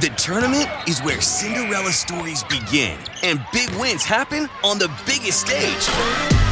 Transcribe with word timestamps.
The 0.00 0.08
tournament 0.16 0.66
is 0.88 1.00
where 1.00 1.20
Cinderella 1.20 1.92
stories 1.92 2.42
begin 2.44 2.98
and 3.22 3.38
big 3.52 3.68
wins 3.72 4.02
happen 4.02 4.48
on 4.64 4.78
the 4.78 4.88
biggest 5.04 5.42
stage. 5.42 5.84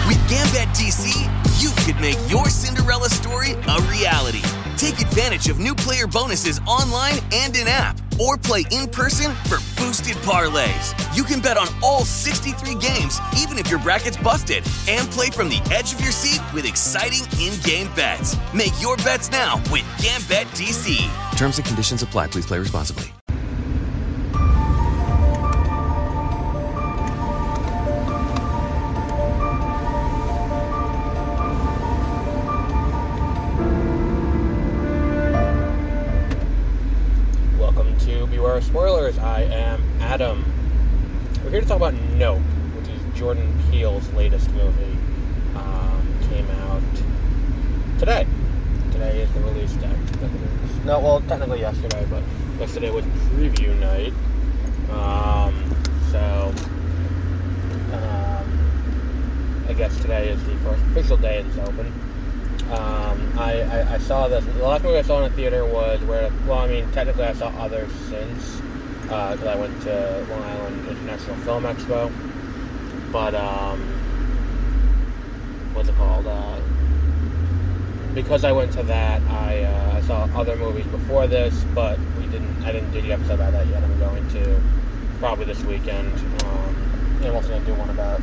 With 0.07 0.21
Gambet 0.29 0.69
DC, 0.77 1.09
you 1.59 1.71
could 1.87 1.99
make 1.99 2.19
your 2.31 2.51
Cinderella 2.51 3.09
story 3.09 3.53
a 3.53 3.81
reality. 3.89 4.43
Take 4.77 5.01
advantage 5.01 5.49
of 5.49 5.59
new 5.59 5.75
player 5.75 6.07
bonuses 6.07 6.61
online 6.67 7.21
and 7.33 7.57
in 7.57 7.69
app, 7.69 7.99
or 8.21 8.37
play 8.37 8.65
in 8.71 8.87
person 8.87 9.33
for 9.49 9.57
boosted 9.81 10.17
parlays. 10.19 10.93
You 11.17 11.25
can 11.25 11.41
bet 11.41 11.57
on 11.57 11.69
all 11.83 12.05
63 12.05 12.75
games, 12.75 13.19
even 13.39 13.57
if 13.57 13.71
your 13.71 13.81
bracket's 13.81 14.19
busted, 14.19 14.63
and 14.91 15.09
play 15.09 15.31
from 15.31 15.49
the 15.49 15.63
edge 15.73 15.95
of 15.95 16.03
your 16.03 16.13
seat 16.13 16.43
with 16.53 16.67
exciting 16.67 17.25
in 17.41 17.59
game 17.63 17.89
bets. 17.97 18.37
Make 18.53 18.75
your 18.79 18.99
bets 18.99 19.31
now 19.31 19.57
with 19.73 19.85
Gambet 19.97 20.45
DC. 20.53 20.99
Terms 21.39 21.57
and 21.57 21.67
conditions 21.67 22.03
apply. 22.03 22.27
Please 22.27 22.45
play 22.45 22.59
responsibly. 22.59 23.11
Welcome 38.39 38.57
are 38.57 38.61
Spoilers. 38.61 39.19
I 39.19 39.43
am 39.43 39.83
Adam. 40.01 40.45
We're 41.43 41.51
here 41.51 41.61
to 41.61 41.67
talk 41.67 41.79
about 41.79 41.95
Nope, 42.15 42.39
which 42.77 42.89
is 42.89 43.19
Jordan 43.19 43.53
Peele's 43.69 44.09
latest 44.13 44.49
movie. 44.53 44.97
Um, 45.57 46.07
came 46.31 46.49
out 46.49 46.81
today. 47.99 48.29
Today 48.93 49.23
is 49.23 49.33
the 49.33 49.41
release 49.41 49.73
day. 49.73 49.93
No, 50.85 51.01
well, 51.01 51.21
technically 51.23 51.61
yesterday, 51.61 52.07
but 52.09 52.23
yesterday 52.61 52.91
was 52.91 53.05
preview 53.35 53.77
night. 53.81 54.13
Um, 54.93 55.75
so, 56.13 56.55
um, 57.93 59.67
I 59.69 59.73
guess 59.73 60.01
today 60.01 60.29
is 60.29 60.45
the 60.45 60.55
first 60.59 60.83
official 60.85 61.17
day 61.17 61.39
it's 61.39 61.59
open. 61.59 61.93
Um, 62.71 63.39
I, 63.39 63.63
I, 63.63 63.95
I 63.95 63.99
saw 63.99 64.29
this. 64.29 64.45
The 64.45 64.63
last 64.63 64.85
movie 64.85 64.99
I 64.99 65.03
saw 65.03 65.25
in 65.25 65.33
a 65.33 65.35
theater 65.35 65.65
was 65.65 66.01
where, 66.03 66.31
well, 66.47 66.59
I 66.59 66.69
mean, 66.69 66.91
technically 66.93 67.25
I 67.25 67.33
saw 67.33 67.49
others 67.59 67.91
since, 68.09 68.61
because 69.03 69.45
I 69.45 69.57
went 69.57 69.81
to 69.83 70.27
Long 70.31 70.43
Island 70.43 70.89
International 70.89 71.37
Film 71.37 71.65
Expo. 71.65 72.13
But, 73.11 73.35
um, 73.35 73.81
what's 75.73 75.89
it 75.89 75.97
called? 75.97 76.27
Uh, 76.27 76.61
because 78.15 78.45
I 78.45 78.53
went 78.53 78.73
to 78.73 78.83
that, 78.83 79.23
I, 79.31 79.63
uh, 79.63 79.97
I 79.97 80.01
saw 80.03 80.29
other 80.35 80.57
movies 80.57 80.87
before 80.87 81.27
this, 81.27 81.65
but 81.75 81.99
we 82.19 82.27
didn't. 82.27 82.65
I 82.65 82.73
didn't 82.73 82.91
do 82.91 83.01
the 83.01 83.13
episode 83.13 83.35
about 83.35 83.53
that 83.53 83.67
yet. 83.69 83.83
I'm 83.83 83.99
going 83.99 84.29
to 84.31 84.61
probably 85.21 85.45
this 85.45 85.63
weekend. 85.65 86.13
Um, 86.45 86.75
and 87.19 87.27
I'm 87.27 87.37
also 87.37 87.49
going 87.49 87.65
to 87.65 87.67
do 87.67 87.75
one 87.75 87.91
about 87.91 88.21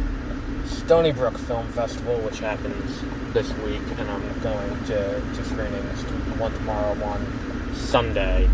Stony 0.65 1.11
Brook 1.11 1.37
Film 1.37 1.67
Festival, 1.69 2.17
which 2.19 2.39
happens 2.39 3.01
this 3.33 3.51
week, 3.59 3.81
and 3.97 4.09
I'm 4.09 4.39
going 4.41 4.85
to 4.85 5.21
two 5.35 5.43
screenings, 5.45 6.01
one 6.39 6.53
tomorrow, 6.53 6.93
one 6.95 7.75
Sunday. 7.75 8.45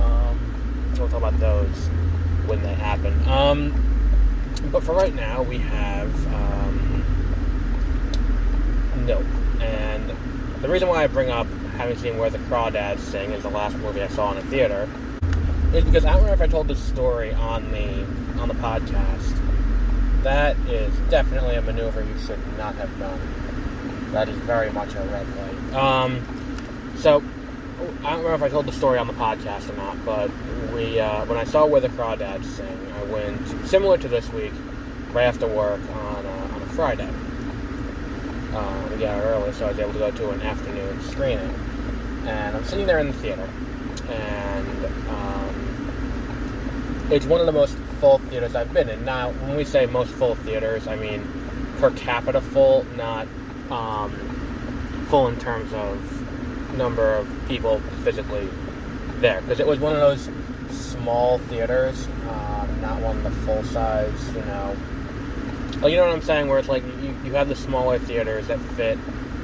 Um, 0.00 0.38
so 0.94 1.02
we'll 1.02 1.10
talk 1.10 1.18
about 1.18 1.38
those 1.40 1.86
when 2.46 2.62
they 2.62 2.74
happen. 2.74 3.28
Um, 3.28 3.84
but 4.72 4.82
for 4.82 4.94
right 4.94 5.14
now, 5.14 5.42
we 5.42 5.58
have 5.58 6.34
um, 6.34 7.04
Nope, 9.06 9.24
and 9.60 10.10
the 10.60 10.68
reason 10.68 10.88
why 10.88 11.04
I 11.04 11.06
bring 11.06 11.30
up 11.30 11.46
having 11.78 11.96
seen 11.96 12.18
Where 12.18 12.28
the 12.28 12.38
Crawdads 12.40 12.98
Sing 12.98 13.30
is 13.30 13.42
the 13.42 13.48
last 13.48 13.76
movie 13.76 14.02
I 14.02 14.08
saw 14.08 14.32
in 14.32 14.38
a 14.38 14.42
theater 14.42 14.88
is 15.72 15.84
because 15.84 16.04
I 16.04 16.12
don't 16.12 16.22
remember 16.22 16.44
if 16.44 16.50
I 16.50 16.52
told 16.52 16.68
this 16.68 16.82
story 16.82 17.32
on 17.32 17.70
the 17.70 18.04
on 18.40 18.48
the 18.48 18.54
podcast. 18.54 19.47
That 20.22 20.56
is 20.68 20.92
definitely 21.10 21.54
a 21.54 21.62
maneuver 21.62 22.02
you 22.02 22.18
should 22.18 22.40
not 22.56 22.74
have 22.74 22.98
done. 22.98 23.20
That 24.12 24.28
is 24.28 24.36
very 24.38 24.70
much 24.72 24.94
a 24.94 25.00
red 25.00 25.26
light. 25.36 25.74
Um, 25.74 26.94
so 26.96 27.22
I 28.02 28.10
don't 28.10 28.24
remember 28.24 28.34
if 28.34 28.42
I 28.42 28.48
told 28.48 28.66
the 28.66 28.72
story 28.72 28.98
on 28.98 29.06
the 29.06 29.12
podcast 29.12 29.70
or 29.70 29.76
not, 29.76 30.04
but 30.04 30.30
we 30.72 30.98
uh, 30.98 31.24
when 31.26 31.38
I 31.38 31.44
saw 31.44 31.66
Where 31.66 31.80
the 31.80 31.88
Crawdads 31.90 32.44
Sing, 32.44 32.92
I 32.92 33.02
went 33.04 33.66
similar 33.66 33.96
to 33.98 34.08
this 34.08 34.28
week, 34.32 34.52
right 35.12 35.24
after 35.24 35.46
work 35.46 35.80
on 35.90 36.26
a, 36.26 36.30
on 36.30 36.62
a 36.62 36.66
Friday. 36.70 37.08
Uh, 38.54 38.88
we 38.90 38.98
got 38.98 39.18
out 39.18 39.24
early, 39.24 39.52
so 39.52 39.66
I 39.66 39.70
was 39.70 39.78
able 39.78 39.92
to 39.92 39.98
go 40.00 40.10
to 40.10 40.30
an 40.30 40.42
afternoon 40.42 41.00
screening. 41.02 41.54
And 42.26 42.56
I'm 42.56 42.64
sitting 42.64 42.86
there 42.86 42.98
in 42.98 43.06
the 43.06 43.12
theater, 43.14 43.48
and 44.08 44.84
um, 45.10 45.54
it's 47.10 47.26
one 47.26 47.40
of 47.40 47.46
the 47.46 47.52
most 47.52 47.76
full 48.00 48.18
theaters 48.18 48.54
I've 48.54 48.72
been 48.72 48.88
in. 48.88 49.04
Now, 49.04 49.30
when 49.30 49.56
we 49.56 49.64
say 49.64 49.86
most 49.86 50.10
full 50.12 50.34
theaters, 50.36 50.86
I 50.86 50.96
mean 50.96 51.26
per 51.78 51.90
capita 51.92 52.40
full, 52.40 52.84
not 52.96 53.26
um, 53.70 54.12
full 55.08 55.28
in 55.28 55.38
terms 55.38 55.72
of 55.72 56.76
number 56.76 57.14
of 57.14 57.28
people 57.48 57.80
physically 58.04 58.48
there. 59.20 59.40
Because 59.40 59.60
it 59.60 59.66
was 59.66 59.78
one 59.78 59.94
of 59.94 60.00
those 60.00 60.28
small 60.70 61.38
theaters, 61.38 62.06
um, 62.28 62.80
not 62.80 63.00
one 63.00 63.16
of 63.18 63.24
the 63.24 63.30
full 63.30 63.62
size, 63.64 64.28
you 64.28 64.40
know. 64.42 64.76
Well, 65.80 65.88
you 65.88 65.96
know 65.96 66.06
what 66.06 66.14
I'm 66.14 66.22
saying? 66.22 66.48
Where 66.48 66.58
it's 66.58 66.68
like 66.68 66.84
you, 66.84 67.14
you 67.24 67.32
have 67.34 67.48
the 67.48 67.56
smaller 67.56 67.98
theaters 67.98 68.48
that 68.48 68.58
fit 68.76 68.98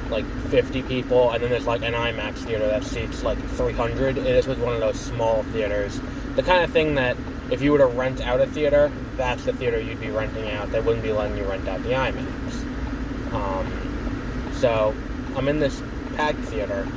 like 0.09 0.25
50 0.49 0.83
people, 0.83 1.31
and 1.31 1.41
then 1.41 1.49
there's 1.49 1.65
like 1.65 1.81
an 1.81 1.93
IMAX 1.93 2.37
theater 2.39 2.67
that 2.67 2.83
seats 2.83 3.23
like 3.23 3.39
300. 3.51 4.17
And 4.17 4.25
this 4.25 4.45
was 4.45 4.57
one 4.59 4.73
of 4.73 4.79
those 4.81 4.99
small 4.99 5.43
theaters. 5.43 5.99
The 6.35 6.43
kind 6.43 6.63
of 6.63 6.71
thing 6.71 6.95
that 6.95 7.17
if 7.51 7.61
you 7.61 7.71
were 7.71 7.77
to 7.77 7.85
rent 7.85 8.21
out 8.21 8.41
a 8.41 8.47
theater, 8.47 8.91
that's 9.17 9.45
the 9.45 9.53
theater 9.53 9.79
you'd 9.79 9.99
be 9.99 10.09
renting 10.09 10.49
out. 10.51 10.71
They 10.71 10.79
wouldn't 10.79 11.03
be 11.03 11.11
letting 11.11 11.37
you 11.37 11.43
rent 11.43 11.67
out 11.67 11.81
the 11.83 11.91
IMAX. 11.91 13.33
Um, 13.33 14.51
so 14.53 14.95
I'm 15.35 15.47
in 15.47 15.59
this 15.59 15.81
packed 16.15 16.39
theater, 16.39 16.87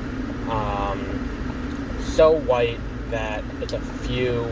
um, 0.49 1.99
so 2.15 2.33
white 2.33 2.81
that 3.11 3.45
it's 3.61 3.73
a 3.73 3.81
few. 3.81 4.45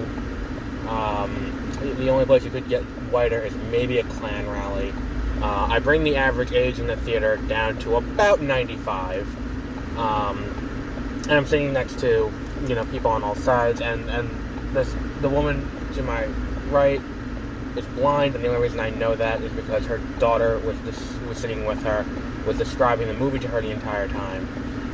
Um, 0.88 1.52
the 1.80 2.08
only 2.08 2.24
place 2.24 2.44
you 2.44 2.50
could 2.50 2.68
get 2.68 2.82
whiter 3.10 3.40
is 3.40 3.54
maybe 3.70 3.98
a 3.98 4.04
Klan 4.04 4.48
rally. 4.48 4.92
Uh, 5.40 5.68
I 5.70 5.78
bring 5.80 6.04
the 6.04 6.16
average 6.16 6.52
age 6.52 6.78
in 6.78 6.86
the 6.86 6.96
theater 6.96 7.36
down 7.48 7.78
to 7.80 7.96
about 7.96 8.40
95. 8.40 9.26
Um, 9.98 10.42
and 11.24 11.32
I'm 11.32 11.46
sitting 11.46 11.72
next 11.72 11.98
to, 12.00 12.32
you 12.66 12.74
know, 12.74 12.84
people 12.86 13.10
on 13.10 13.22
all 13.22 13.34
sides, 13.34 13.80
and, 13.80 14.08
and 14.08 14.30
this, 14.76 14.94
the 15.22 15.28
woman 15.28 15.68
to 15.94 16.02
my 16.02 16.26
right 16.70 17.00
is 17.76 17.84
blind, 17.86 18.34
and 18.34 18.44
the 18.44 18.48
only 18.48 18.60
reason 18.60 18.78
I 18.78 18.90
know 18.90 19.14
that 19.14 19.40
is 19.42 19.52
because 19.52 19.86
her 19.86 19.98
daughter 20.18 20.58
was 20.60 20.76
was 21.26 21.38
sitting 21.38 21.66
with 21.66 21.82
her 21.82 22.04
was 22.46 22.56
describing 22.58 23.08
the 23.08 23.14
movie 23.14 23.38
to 23.40 23.48
her 23.48 23.60
the 23.60 23.70
entire 23.70 24.08
time. 24.08 24.46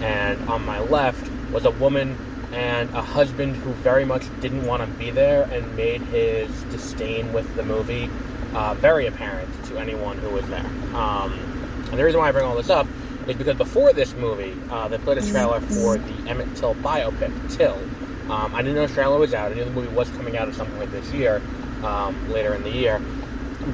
And 0.03 0.49
on 0.49 0.65
my 0.65 0.81
left 0.81 1.31
was 1.53 1.65
a 1.65 1.71
woman 1.73 2.17
and 2.53 2.89
a 2.91 3.03
husband 3.03 3.57
who 3.57 3.73
very 3.75 4.05
much 4.05 4.25
didn't 4.41 4.67
want 4.67 4.83
to 4.83 4.89
be 4.99 5.11
there 5.11 5.45
and 5.45 5.77
made 5.77 6.01
his 6.03 6.51
disdain 6.65 7.33
with 7.33 7.55
the 7.57 7.63
movie 7.63 8.11
uh, 8.55 8.75
very 8.75 9.07
apparent 9.07 9.65
to 9.67 9.79
anyone 9.79 10.19
who 10.19 10.31
was 10.31 10.47
there. 10.49 10.67
Um, 10.95 11.33
and 11.91 11.99
the 11.99 12.05
reason 12.05 12.21
why 12.21 12.29
I 12.29 12.33
bring 12.33 12.45
all 12.45 12.57
this 12.57 12.71
up 12.71 12.87
is 13.27 13.37
because 13.37 13.57
before 13.57 13.93
this 13.93 14.15
movie, 14.15 14.57
uh, 14.71 14.89
they 14.89 14.99
played 14.99 15.19
a 15.19 15.31
trailer 15.31 15.61
for 15.61 15.97
the 15.97 16.29
Emmett 16.29 16.57
Till 16.57 16.75
biopic, 16.77 17.57
Till. 17.57 17.79
Um, 18.31 18.55
I 18.55 18.63
didn't 18.63 18.77
know 18.77 18.87
trailer 18.87 19.19
was 19.19 19.35
out. 19.35 19.53
I 19.53 19.55
knew 19.55 19.65
the 19.65 19.71
movie 19.71 19.89
was 19.89 20.09
coming 20.11 20.37
out 20.37 20.49
at 20.49 20.55
some 20.55 20.69
point 20.73 20.91
this 20.91 21.13
year, 21.13 21.43
um, 21.83 22.31
later 22.31 22.55
in 22.55 22.63
the 22.63 22.71
year. 22.71 23.01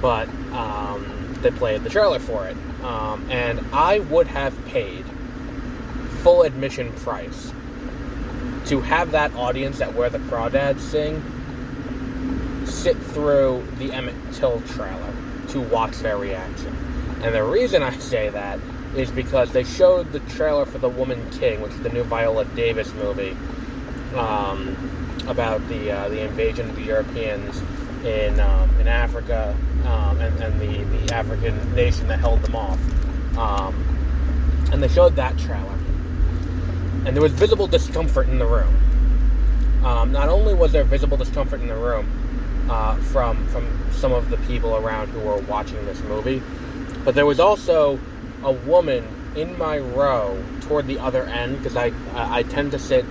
But 0.00 0.28
um, 0.52 1.36
they 1.42 1.50
played 1.50 1.84
the 1.84 1.90
trailer 1.90 2.18
for 2.18 2.46
it. 2.46 2.56
Um, 2.82 3.28
and 3.30 3.60
I 3.72 4.00
would 4.00 4.26
have 4.26 4.54
paid 4.66 5.04
full 6.22 6.42
admission 6.42 6.92
price 6.92 7.52
to 8.66 8.80
have 8.80 9.12
that 9.12 9.34
audience 9.34 9.78
that 9.78 9.94
Where 9.94 10.10
the 10.10 10.18
Crawdads 10.18 10.80
Sing 10.80 11.22
sit 12.66 12.96
through 12.98 13.66
the 13.78 13.92
Emmett 13.92 14.14
Till 14.34 14.60
trailer 14.68 15.14
to 15.48 15.60
watch 15.60 15.96
their 15.98 16.18
reaction. 16.18 16.76
And 17.22 17.34
the 17.34 17.42
reason 17.42 17.82
I 17.82 17.96
say 17.98 18.28
that 18.28 18.60
is 18.94 19.10
because 19.10 19.52
they 19.52 19.64
showed 19.64 20.12
the 20.12 20.20
trailer 20.20 20.64
for 20.64 20.78
The 20.78 20.88
Woman 20.88 21.30
King, 21.30 21.60
which 21.60 21.72
is 21.72 21.80
the 21.80 21.88
new 21.88 22.04
Viola 22.04 22.44
Davis 22.44 22.92
movie 22.94 23.36
um, 24.14 24.76
about 25.26 25.66
the 25.68 25.90
uh, 25.90 26.08
the 26.08 26.20
invasion 26.20 26.68
of 26.70 26.76
the 26.76 26.82
Europeans 26.82 27.60
in 28.04 28.40
um, 28.40 28.70
in 28.80 28.88
Africa 28.88 29.56
um, 29.84 30.20
and, 30.20 30.42
and 30.42 30.60
the, 30.60 30.84
the 30.98 31.14
African 31.14 31.74
nation 31.74 32.08
that 32.08 32.18
held 32.18 32.42
them 32.42 32.56
off. 32.56 32.78
Um, 33.36 33.74
and 34.72 34.82
they 34.82 34.88
showed 34.88 35.16
that 35.16 35.38
trailer. 35.38 35.78
And 37.06 37.16
there 37.16 37.22
was 37.22 37.32
visible 37.32 37.66
discomfort 37.66 38.28
in 38.28 38.38
the 38.38 38.46
room. 38.46 38.74
Um, 39.84 40.12
not 40.12 40.28
only 40.28 40.54
was 40.54 40.72
there 40.72 40.84
visible 40.84 41.16
discomfort 41.16 41.60
in 41.60 41.68
the 41.68 41.76
room 41.76 42.66
uh, 42.68 42.96
from 42.96 43.46
from 43.48 43.66
some 43.92 44.12
of 44.12 44.30
the 44.30 44.36
people 44.38 44.76
around 44.76 45.08
who 45.08 45.20
were 45.20 45.38
watching 45.42 45.84
this 45.86 46.00
movie, 46.02 46.42
but 47.04 47.14
there 47.14 47.26
was 47.26 47.40
also 47.40 47.98
a 48.42 48.52
woman 48.52 49.06
in 49.36 49.56
my 49.56 49.78
row 49.78 50.42
toward 50.62 50.86
the 50.86 50.98
other 50.98 51.24
end 51.24 51.58
because 51.58 51.76
I 51.76 51.92
I 52.14 52.42
tend 52.42 52.72
to 52.72 52.78
sit 52.78 53.04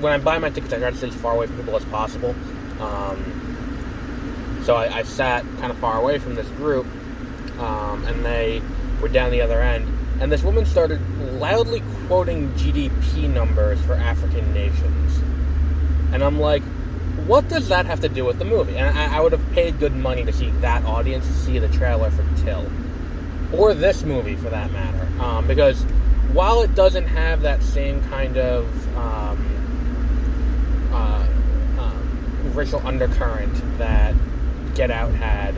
when 0.00 0.12
I 0.12 0.18
buy 0.18 0.38
my 0.38 0.50
tickets 0.50 0.72
I 0.72 0.78
try 0.78 0.90
to 0.90 0.96
sit 0.96 1.10
as 1.10 1.16
far 1.16 1.34
away 1.34 1.46
from 1.46 1.56
people 1.56 1.76
as 1.76 1.84
possible. 1.86 2.34
Um, 2.80 4.60
so 4.64 4.76
I, 4.76 4.98
I 4.98 5.02
sat 5.02 5.44
kind 5.58 5.70
of 5.70 5.78
far 5.78 6.00
away 6.00 6.18
from 6.18 6.34
this 6.34 6.48
group, 6.50 6.86
um, 7.58 8.04
and 8.06 8.24
they 8.24 8.62
were 9.00 9.08
down 9.08 9.30
the 9.30 9.40
other 9.40 9.60
end. 9.60 9.86
And 10.20 10.30
this 10.30 10.42
woman 10.42 10.64
started 10.64 11.00
loudly 11.34 11.82
quoting 12.06 12.50
GDP 12.52 13.28
numbers 13.28 13.80
for 13.82 13.94
African 13.94 14.52
nations. 14.54 15.18
And 16.12 16.22
I'm 16.22 16.38
like, 16.38 16.62
what 17.26 17.48
does 17.48 17.68
that 17.68 17.86
have 17.86 18.00
to 18.00 18.08
do 18.08 18.24
with 18.24 18.38
the 18.38 18.44
movie? 18.44 18.76
And 18.76 18.96
I, 18.96 19.16
I 19.16 19.20
would 19.20 19.32
have 19.32 19.52
paid 19.52 19.78
good 19.78 19.94
money 19.94 20.24
to 20.24 20.32
see 20.32 20.50
that 20.60 20.84
audience 20.84 21.24
see 21.26 21.58
the 21.58 21.68
trailer 21.68 22.10
for 22.10 22.24
Till. 22.42 22.66
Or 23.52 23.74
this 23.74 24.02
movie, 24.02 24.36
for 24.36 24.50
that 24.50 24.70
matter. 24.72 25.08
Um, 25.22 25.46
because 25.46 25.82
while 26.32 26.62
it 26.62 26.74
doesn't 26.74 27.06
have 27.06 27.42
that 27.42 27.62
same 27.62 28.02
kind 28.08 28.36
of 28.36 28.96
um, 28.96 29.54
uh, 30.92 31.26
um, 31.78 32.43
racial 32.54 32.84
undercurrent 32.86 33.52
that 33.78 34.14
Get 34.74 34.90
Out 34.90 35.12
had, 35.12 35.54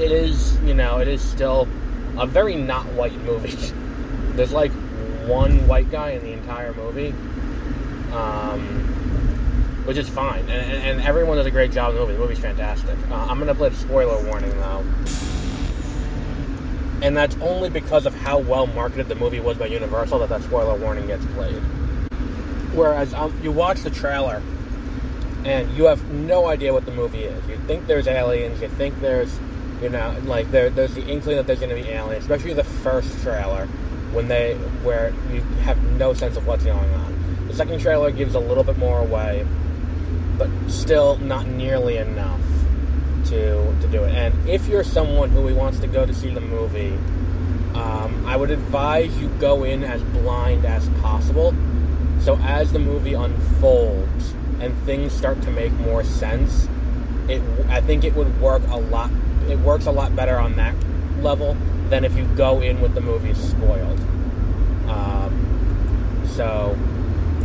it 0.00 0.12
is, 0.12 0.58
you 0.62 0.74
know, 0.74 0.98
it 0.98 1.08
is 1.08 1.22
still 1.22 1.68
a 2.18 2.26
very 2.26 2.54
not 2.54 2.86
white 2.92 3.18
movie. 3.22 3.72
There's 4.36 4.52
like 4.52 4.72
one 5.26 5.66
white 5.66 5.90
guy 5.90 6.10
in 6.10 6.22
the 6.22 6.32
entire 6.32 6.72
movie. 6.74 7.14
Um, 8.12 8.88
which 9.84 9.96
is 9.96 10.08
fine. 10.08 10.40
And, 10.40 10.50
and, 10.50 10.84
and, 10.84 11.00
everyone 11.00 11.38
does 11.38 11.46
a 11.46 11.50
great 11.50 11.72
job 11.72 11.90
in 11.90 11.94
the 11.94 12.00
movie. 12.02 12.12
The 12.12 12.18
movie's 12.18 12.38
fantastic. 12.38 12.94
Uh, 13.10 13.14
I'm 13.14 13.38
going 13.38 13.48
to 13.48 13.54
play 13.54 13.70
the 13.70 13.76
spoiler 13.76 14.22
warning, 14.26 14.50
though. 14.58 14.84
And 17.00 17.16
that's 17.16 17.34
only 17.40 17.70
because 17.70 18.04
of 18.04 18.14
how 18.14 18.38
well 18.38 18.66
marketed 18.66 19.08
the 19.08 19.14
movie 19.14 19.40
was 19.40 19.56
by 19.56 19.64
Universal 19.66 20.18
that 20.18 20.28
that 20.28 20.42
spoiler 20.42 20.76
warning 20.76 21.06
gets 21.06 21.24
played. 21.26 21.62
Whereas 22.74 23.14
um, 23.14 23.38
you 23.42 23.50
watch 23.50 23.80
the 23.80 23.88
trailer 23.88 24.42
and 25.48 25.74
you 25.74 25.84
have 25.84 26.04
no 26.10 26.46
idea 26.46 26.74
what 26.74 26.84
the 26.84 26.92
movie 26.92 27.24
is. 27.24 27.48
You 27.48 27.56
think 27.66 27.86
there's 27.86 28.06
aliens, 28.06 28.60
you 28.60 28.68
think 28.68 29.00
there's, 29.00 29.34
you 29.80 29.88
know, 29.88 30.14
like 30.24 30.50
there, 30.50 30.68
there's 30.68 30.94
the 30.94 31.06
inkling 31.06 31.36
that 31.36 31.46
there's 31.46 31.60
going 31.60 31.74
to 31.74 31.82
be 31.82 31.88
aliens, 31.88 32.22
especially 32.24 32.52
the 32.52 32.64
first 32.64 33.22
trailer 33.22 33.66
when 34.12 34.28
they, 34.28 34.56
where 34.82 35.14
you 35.32 35.40
have 35.62 35.82
no 35.94 36.12
sense 36.12 36.36
of 36.36 36.46
what's 36.46 36.64
going 36.64 36.94
on. 36.94 37.46
The 37.48 37.54
second 37.54 37.80
trailer 37.80 38.10
gives 38.10 38.34
a 38.34 38.38
little 38.38 38.62
bit 38.62 38.76
more 38.76 39.00
away, 39.00 39.46
but 40.36 40.50
still 40.68 41.16
not 41.16 41.46
nearly 41.46 41.96
enough 41.96 42.40
to 43.26 43.80
to 43.80 43.88
do 43.88 44.04
it. 44.04 44.14
And 44.14 44.48
if 44.48 44.68
you're 44.68 44.84
someone 44.84 45.30
who 45.30 45.54
wants 45.54 45.80
to 45.80 45.86
go 45.86 46.04
to 46.04 46.14
see 46.14 46.32
the 46.32 46.40
movie, 46.40 46.92
um, 47.74 48.24
I 48.26 48.36
would 48.36 48.50
advise 48.50 49.16
you 49.18 49.28
go 49.40 49.64
in 49.64 49.82
as 49.82 50.02
blind 50.02 50.66
as 50.66 50.88
possible. 51.00 51.54
So 52.20 52.36
as 52.42 52.72
the 52.72 52.78
movie 52.78 53.14
unfolds 53.14 54.34
and 54.60 54.76
things 54.84 55.12
start 55.12 55.40
to 55.42 55.50
make 55.50 55.72
more 55.74 56.04
sense, 56.04 56.68
it 57.28 57.42
I 57.68 57.80
think 57.80 58.04
it 58.04 58.14
would 58.14 58.40
work 58.40 58.62
a 58.68 58.76
lot. 58.76 59.10
It 59.48 59.58
works 59.58 59.86
a 59.86 59.92
lot 59.92 60.14
better 60.14 60.38
on 60.38 60.56
that 60.56 60.74
level 61.22 61.56
than 61.88 62.04
if 62.04 62.16
you 62.16 62.24
go 62.36 62.60
in 62.60 62.80
with 62.80 62.94
the 62.94 63.00
movie 63.00 63.34
spoiled. 63.34 64.00
Um, 64.88 66.24
so 66.26 66.76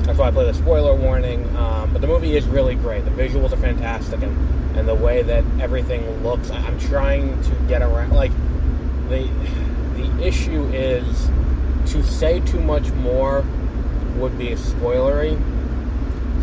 that's 0.03 0.17
why 0.17 0.27
I 0.27 0.31
play 0.31 0.45
the 0.45 0.53
spoiler 0.53 0.93
warning. 0.95 1.43
Um, 1.55 1.91
but 1.93 2.01
the 2.01 2.07
movie 2.07 2.35
is 2.35 2.45
really 2.47 2.75
great. 2.75 3.05
The 3.05 3.11
visuals 3.11 3.53
are 3.53 3.57
fantastic, 3.57 4.21
and, 4.21 4.77
and 4.77 4.87
the 4.87 4.95
way 4.95 5.23
that 5.23 5.43
everything 5.59 6.23
looks. 6.23 6.51
I'm 6.51 6.79
trying 6.79 7.41
to 7.43 7.55
get 7.67 7.81
around. 7.81 8.11
Like 8.11 8.31
the 9.09 9.29
the 9.95 10.25
issue 10.25 10.63
is 10.73 11.29
to 11.91 12.03
say 12.03 12.39
too 12.41 12.59
much 12.61 12.91
more 12.91 13.45
would 14.17 14.37
be 14.37 14.49
spoilery. 14.51 15.39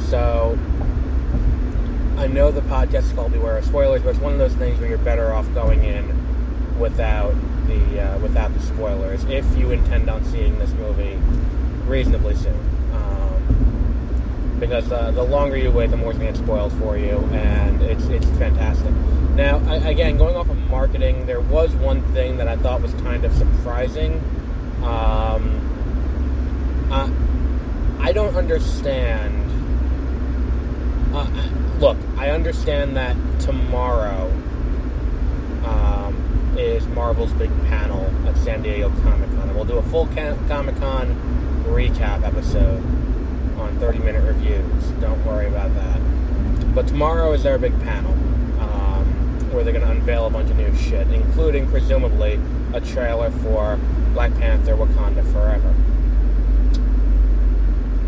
So 0.09 0.59
I 2.17 2.27
know 2.27 2.51
the 2.51 2.63
podcast 2.63 3.05
is 3.05 3.13
called 3.13 3.33
Beware 3.33 3.59
of 3.59 3.65
Spoilers, 3.65 4.03
but 4.03 4.11
it's 4.11 4.19
one 4.19 4.33
of 4.33 4.39
those 4.39 4.55
things 4.55 4.79
where 4.81 4.89
you're 4.89 4.99
better 4.99 5.33
off 5.33 5.53
going 5.55 5.85
in 5.85 6.79
without 6.79 7.35
the 7.67 8.01
uh, 8.01 8.19
without 8.19 8.53
the 8.55 8.61
spoilers 8.61 9.25
if 9.25 9.45
you 9.57 9.71
intend 9.71 10.09
on 10.09 10.25
seeing 10.25 10.59
this 10.59 10.73
movie 10.73 11.19
reasonably 11.87 12.35
soon 12.35 12.59
because 14.61 14.93
uh, 14.93 15.11
the 15.13 15.23
longer 15.23 15.57
you 15.57 15.71
wait, 15.71 15.91
the 15.91 15.97
more 15.97 16.11
it's 16.11 16.19
going 16.19 16.33
to 16.33 16.39
get 16.39 16.47
spoiled 16.47 16.73
for 16.75 16.97
you, 16.97 17.17
and 17.33 17.81
it's 17.83 18.05
it's 18.05 18.27
fantastic. 18.39 18.93
Now, 19.35 19.59
I, 19.67 19.77
again, 19.77 20.19
going 20.19 20.37
off 20.37 20.51
of 20.51 20.59
marketing, 20.69 21.25
there 21.25 21.41
was 21.41 21.75
one 21.77 22.03
thing 22.13 22.37
that 22.37 22.47
I 22.47 22.57
thought 22.57 22.83
was 22.83 22.93
kind 22.95 23.25
of 23.25 23.35
surprising. 23.35 24.23
Um, 24.85 25.57
I 28.01 28.13
don't 28.13 28.37
understand. 28.37 29.40
Uh, 31.13 31.29
look, 31.81 31.97
I 32.17 32.31
understand 32.31 32.97
that 32.97 33.17
tomorrow 33.41 34.31
um, 35.65 36.55
is 36.57 36.87
Marvel's 36.89 37.33
big 37.33 37.51
panel 37.69 38.05
at 38.29 38.37
San 38.39 38.63
Diego 38.63 38.91
Comic 39.03 39.31
Con, 39.31 39.49
and 39.49 39.55
we'll 39.55 39.65
do 39.65 39.79
a 39.79 39.83
full 39.85 40.07
Comic 40.07 40.77
Con 40.77 41.17
recap 41.67 42.25
episode 42.25 42.83
on 43.59 43.77
30 43.79 43.99
minute 43.99 44.23
reviews. 44.25 44.85
Don't 45.01 45.25
worry 45.25 45.47
about 45.47 45.75
that. 45.75 46.01
But 46.75 46.87
tomorrow 46.87 47.33
is 47.33 47.43
their 47.43 47.59
big 47.59 47.79
panel 47.81 48.13
um, 48.63 49.05
where 49.53 49.65
they're 49.65 49.73
going 49.73 49.85
to 49.85 49.91
unveil 49.91 50.27
a 50.27 50.31
bunch 50.31 50.51
of 50.51 50.57
new 50.57 50.75
shit, 50.77 51.07
including 51.09 51.69
presumably 51.69 52.41
a 52.73 52.81
trailer 52.81 53.31
for 53.31 53.79
Black 54.13 54.33
Panther 54.35 54.77
Wakanda 54.77 55.25
Forever. 55.33 55.75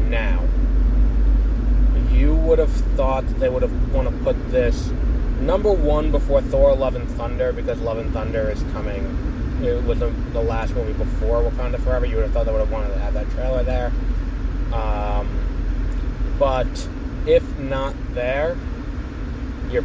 Now, 0.08 0.46
you 2.12 2.34
would 2.34 2.58
have 2.58 2.72
thought 2.96 3.26
they 3.38 3.48
would 3.48 3.62
have 3.62 3.94
want 3.94 4.08
to 4.08 4.24
put 4.24 4.36
this 4.50 4.88
number 5.40 5.72
one 5.72 6.10
before 6.10 6.40
Thor 6.40 6.74
Love 6.74 6.94
and 6.94 7.08
Thunder 7.12 7.52
because 7.52 7.80
Love 7.80 7.98
and 7.98 8.12
Thunder 8.12 8.50
is 8.50 8.62
coming. 8.72 9.04
It 9.62 9.82
was 9.84 9.98
the, 9.98 10.08
the 10.32 10.42
last 10.42 10.74
movie 10.74 10.92
before 10.92 11.42
Wakanda 11.42 11.80
Forever. 11.80 12.06
You 12.06 12.16
would 12.16 12.24
have 12.24 12.32
thought 12.32 12.46
they 12.46 12.52
would 12.52 12.60
have 12.60 12.70
wanted 12.70 12.88
to 12.94 12.98
have 12.98 13.14
that 13.14 13.30
trailer 13.30 13.62
there. 13.62 13.92
Um, 14.72 15.28
but 16.38 16.88
if 17.26 17.58
not 17.58 17.94
there, 18.14 18.56
you're 19.70 19.84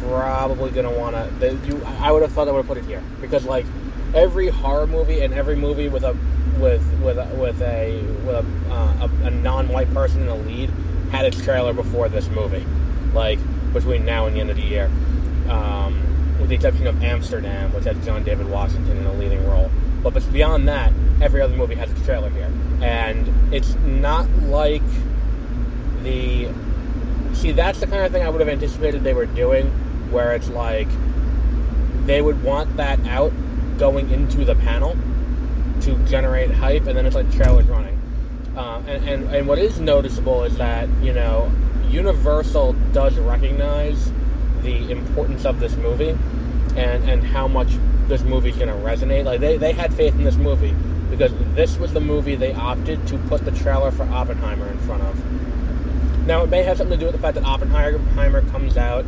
probably 0.00 0.70
gonna 0.70 0.90
wanna. 0.90 1.30
You, 1.66 1.82
I 2.00 2.12
would 2.12 2.22
have 2.22 2.32
thought 2.32 2.48
I 2.48 2.52
would 2.52 2.58
have 2.58 2.66
put 2.66 2.78
it 2.78 2.84
here 2.84 3.02
because 3.20 3.44
like 3.44 3.66
every 4.14 4.48
horror 4.48 4.86
movie 4.86 5.22
and 5.22 5.34
every 5.34 5.56
movie 5.56 5.88
with 5.88 6.04
a 6.04 6.16
with 6.60 6.82
with 7.00 7.16
with 7.34 7.62
a 7.62 8.02
with 8.24 8.42
a, 8.42 8.70
uh, 8.70 9.08
a, 9.08 9.26
a 9.26 9.30
non-white 9.30 9.92
person 9.92 10.20
in 10.20 10.26
the 10.26 10.34
lead 10.34 10.70
had 11.14 11.26
its 11.26 11.40
trailer 11.44 11.72
before 11.72 12.08
this 12.08 12.28
movie, 12.30 12.66
like 13.12 13.38
between 13.72 14.04
now 14.04 14.26
and 14.26 14.34
the 14.34 14.40
end 14.40 14.50
of 14.50 14.56
the 14.56 14.62
year, 14.62 14.86
um, 15.48 15.96
with 16.40 16.48
the 16.48 16.56
exception 16.56 16.88
of 16.88 17.00
Amsterdam, 17.04 17.72
which 17.72 17.84
has 17.84 18.04
John 18.04 18.24
David 18.24 18.50
Washington 18.50 18.96
in 18.96 19.06
a 19.06 19.12
leading 19.12 19.46
role. 19.46 19.70
But 20.02 20.32
beyond 20.32 20.66
that, 20.66 20.92
every 21.22 21.40
other 21.40 21.56
movie 21.56 21.76
has 21.76 21.88
its 21.88 22.04
trailer 22.04 22.30
here, 22.30 22.50
and 22.82 23.54
it's 23.54 23.76
not 23.76 24.28
like 24.42 24.82
the 26.02 26.48
see 27.32 27.52
that's 27.52 27.78
the 27.78 27.86
kind 27.86 28.04
of 28.04 28.10
thing 28.10 28.22
I 28.22 28.28
would 28.28 28.40
have 28.40 28.48
anticipated 28.48 29.04
they 29.04 29.14
were 29.14 29.26
doing, 29.26 29.66
where 30.10 30.34
it's 30.34 30.48
like 30.48 30.88
they 32.06 32.22
would 32.22 32.42
want 32.42 32.76
that 32.76 32.98
out 33.06 33.32
going 33.78 34.10
into 34.10 34.44
the 34.44 34.56
panel 34.56 34.96
to 35.82 35.96
generate 36.06 36.50
hype, 36.50 36.86
and 36.88 36.98
then 36.98 37.06
it's 37.06 37.14
like 37.14 37.30
trailer's 37.32 37.66
running. 37.66 37.93
Uh, 38.56 38.82
and, 38.86 39.08
and 39.08 39.34
and 39.34 39.48
what 39.48 39.58
is 39.58 39.80
noticeable 39.80 40.44
is 40.44 40.56
that 40.56 40.88
you 41.02 41.12
know 41.12 41.50
Universal 41.88 42.74
does 42.92 43.16
recognize 43.18 44.12
the 44.62 44.90
importance 44.90 45.44
of 45.44 45.60
this 45.60 45.76
movie 45.76 46.16
and 46.76 47.08
and 47.08 47.22
how 47.22 47.48
much 47.48 47.68
this 48.08 48.22
movie's 48.22 48.56
going 48.56 48.68
to 48.68 48.74
resonate. 48.74 49.24
Like 49.24 49.40
they, 49.40 49.56
they 49.56 49.72
had 49.72 49.92
faith 49.94 50.14
in 50.14 50.24
this 50.24 50.36
movie 50.36 50.74
because 51.10 51.32
this 51.54 51.76
was 51.78 51.92
the 51.92 52.00
movie 52.00 52.34
they 52.34 52.52
opted 52.54 53.06
to 53.08 53.18
put 53.18 53.44
the 53.44 53.52
trailer 53.52 53.90
for 53.90 54.04
Oppenheimer 54.04 54.66
in 54.68 54.78
front 54.78 55.02
of. 55.02 56.26
Now, 56.26 56.42
it 56.42 56.48
may 56.48 56.62
have 56.62 56.78
something 56.78 56.98
to 56.98 57.00
do 57.00 57.06
with 57.06 57.14
the 57.14 57.20
fact 57.20 57.34
that 57.34 57.44
Oppenheimer 57.44 58.42
comes 58.50 58.76
out 58.76 59.04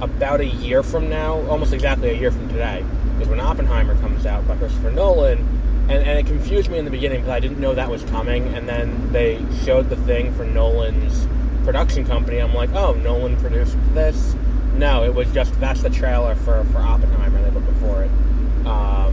about 0.00 0.40
a 0.40 0.46
year 0.46 0.82
from 0.82 1.08
now, 1.08 1.40
almost 1.48 1.72
exactly 1.72 2.10
a 2.10 2.14
year 2.14 2.30
from 2.30 2.48
today, 2.48 2.84
is 3.20 3.28
when 3.28 3.40
Oppenheimer 3.40 3.96
comes 4.00 4.26
out 4.26 4.46
by 4.46 4.56
Christopher 4.56 4.90
Nolan. 4.90 5.61
And, 5.92 6.08
and 6.08 6.18
it 6.18 6.26
confused 6.26 6.70
me 6.70 6.78
in 6.78 6.86
the 6.86 6.90
beginning 6.90 7.20
because 7.20 7.32
I 7.32 7.40
didn't 7.40 7.60
know 7.60 7.74
that 7.74 7.90
was 7.90 8.02
coming. 8.04 8.54
And 8.54 8.66
then 8.66 9.12
they 9.12 9.44
showed 9.62 9.90
the 9.90 9.96
thing 9.96 10.32
for 10.34 10.44
Nolan's 10.44 11.28
production 11.64 12.06
company. 12.06 12.38
I'm 12.38 12.54
like, 12.54 12.70
oh, 12.72 12.94
Nolan 12.94 13.36
produced 13.36 13.76
this? 13.92 14.34
No, 14.74 15.04
it 15.04 15.14
was 15.14 15.30
just 15.32 15.58
that's 15.60 15.82
the 15.82 15.90
trailer 15.90 16.34
for, 16.34 16.64
for 16.72 16.78
Oppenheimer 16.78 17.42
they 17.42 17.50
put 17.50 17.66
before 17.66 18.04
it, 18.04 18.10
um, 18.66 19.12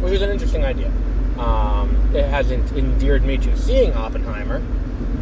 which 0.00 0.14
is 0.14 0.22
an 0.22 0.30
interesting 0.30 0.64
idea. 0.64 0.92
Um, 1.38 2.10
it 2.12 2.24
hasn't 2.24 2.72
endeared 2.72 3.22
me 3.22 3.38
to 3.38 3.56
seeing 3.56 3.92
Oppenheimer 3.92 4.56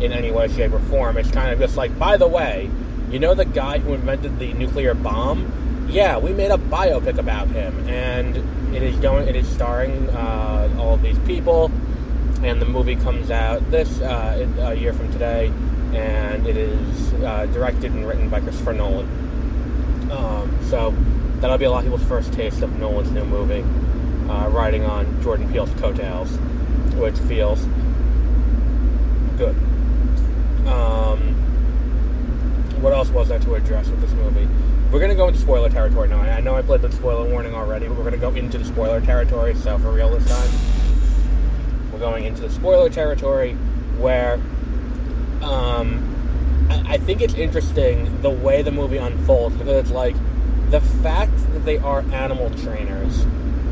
in 0.00 0.10
any 0.10 0.30
way, 0.30 0.48
shape, 0.48 0.72
or 0.72 0.80
form. 0.80 1.18
It's 1.18 1.30
kind 1.30 1.52
of 1.52 1.58
just 1.58 1.76
like, 1.76 1.96
by 1.98 2.16
the 2.16 2.26
way, 2.26 2.70
you 3.10 3.18
know 3.18 3.34
the 3.34 3.44
guy 3.44 3.78
who 3.78 3.92
invented 3.92 4.38
the 4.38 4.54
nuclear 4.54 4.94
bomb? 4.94 5.73
Yeah, 5.88 6.18
we 6.18 6.32
made 6.32 6.50
a 6.50 6.56
biopic 6.56 7.18
about 7.18 7.48
him, 7.48 7.88
and 7.88 8.36
it 8.74 8.82
is 8.82 8.96
going. 8.96 9.28
It 9.28 9.36
is 9.36 9.48
starring 9.48 10.08
uh, 10.10 10.76
all 10.78 10.96
these 10.96 11.18
people, 11.20 11.70
and 12.42 12.60
the 12.60 12.66
movie 12.66 12.96
comes 12.96 13.30
out 13.30 13.70
this 13.70 14.00
uh, 14.00 14.48
a 14.60 14.74
year 14.74 14.92
from 14.92 15.12
today, 15.12 15.52
and 15.92 16.46
it 16.46 16.56
is 16.56 17.12
uh, 17.14 17.46
directed 17.46 17.92
and 17.92 18.06
written 18.08 18.28
by 18.28 18.40
Christopher 18.40 18.72
Nolan. 18.72 19.06
Um, 20.10 20.58
so 20.68 20.92
that'll 21.40 21.58
be 21.58 21.64
a 21.64 21.70
lot 21.70 21.78
of 21.78 21.84
people's 21.84 22.08
first 22.08 22.32
taste 22.32 22.62
of 22.62 22.76
Nolan's 22.78 23.12
new 23.12 23.24
movie, 23.24 23.62
uh, 24.30 24.48
riding 24.48 24.84
on 24.84 25.22
Jordan 25.22 25.50
Peele's 25.52 25.72
coattails, 25.80 26.30
which 26.96 27.18
feels 27.28 27.64
good. 29.36 29.54
Um, 30.66 31.34
what 32.80 32.92
else 32.92 33.10
was 33.10 33.28
there 33.28 33.38
to 33.38 33.54
address 33.54 33.88
with 33.88 34.00
this 34.00 34.12
movie? 34.12 34.48
We're 34.90 35.00
to 35.08 35.14
go 35.14 35.28
into 35.28 35.40
spoiler 35.40 35.68
territory 35.68 36.08
now. 36.08 36.20
I 36.20 36.40
know 36.40 36.54
I 36.54 36.62
played 36.62 36.82
the 36.82 36.92
spoiler 36.92 37.28
warning 37.28 37.54
already, 37.54 37.88
but 37.88 37.96
we're 37.96 38.10
to 38.10 38.16
go 38.16 38.32
into 38.34 38.58
the 38.58 38.64
spoiler 38.64 39.00
territory, 39.00 39.54
so 39.54 39.78
for 39.78 39.90
real 39.90 40.10
this 40.10 40.26
time. 40.28 40.50
We're 41.92 41.98
going 41.98 42.24
into 42.24 42.42
the 42.42 42.50
spoiler 42.50 42.88
territory 42.90 43.54
where 43.98 44.34
um, 45.42 46.14
I 46.86 46.98
think 46.98 47.20
it's 47.20 47.34
interesting 47.34 48.22
the 48.22 48.30
way 48.30 48.62
the 48.62 48.70
movie 48.70 48.96
unfolds 48.96 49.56
because 49.56 49.76
it's 49.76 49.90
like 49.90 50.14
the 50.70 50.80
fact 50.80 51.36
that 51.52 51.64
they 51.64 51.78
are 51.78 52.00
animal 52.12 52.50
trainers 52.50 53.16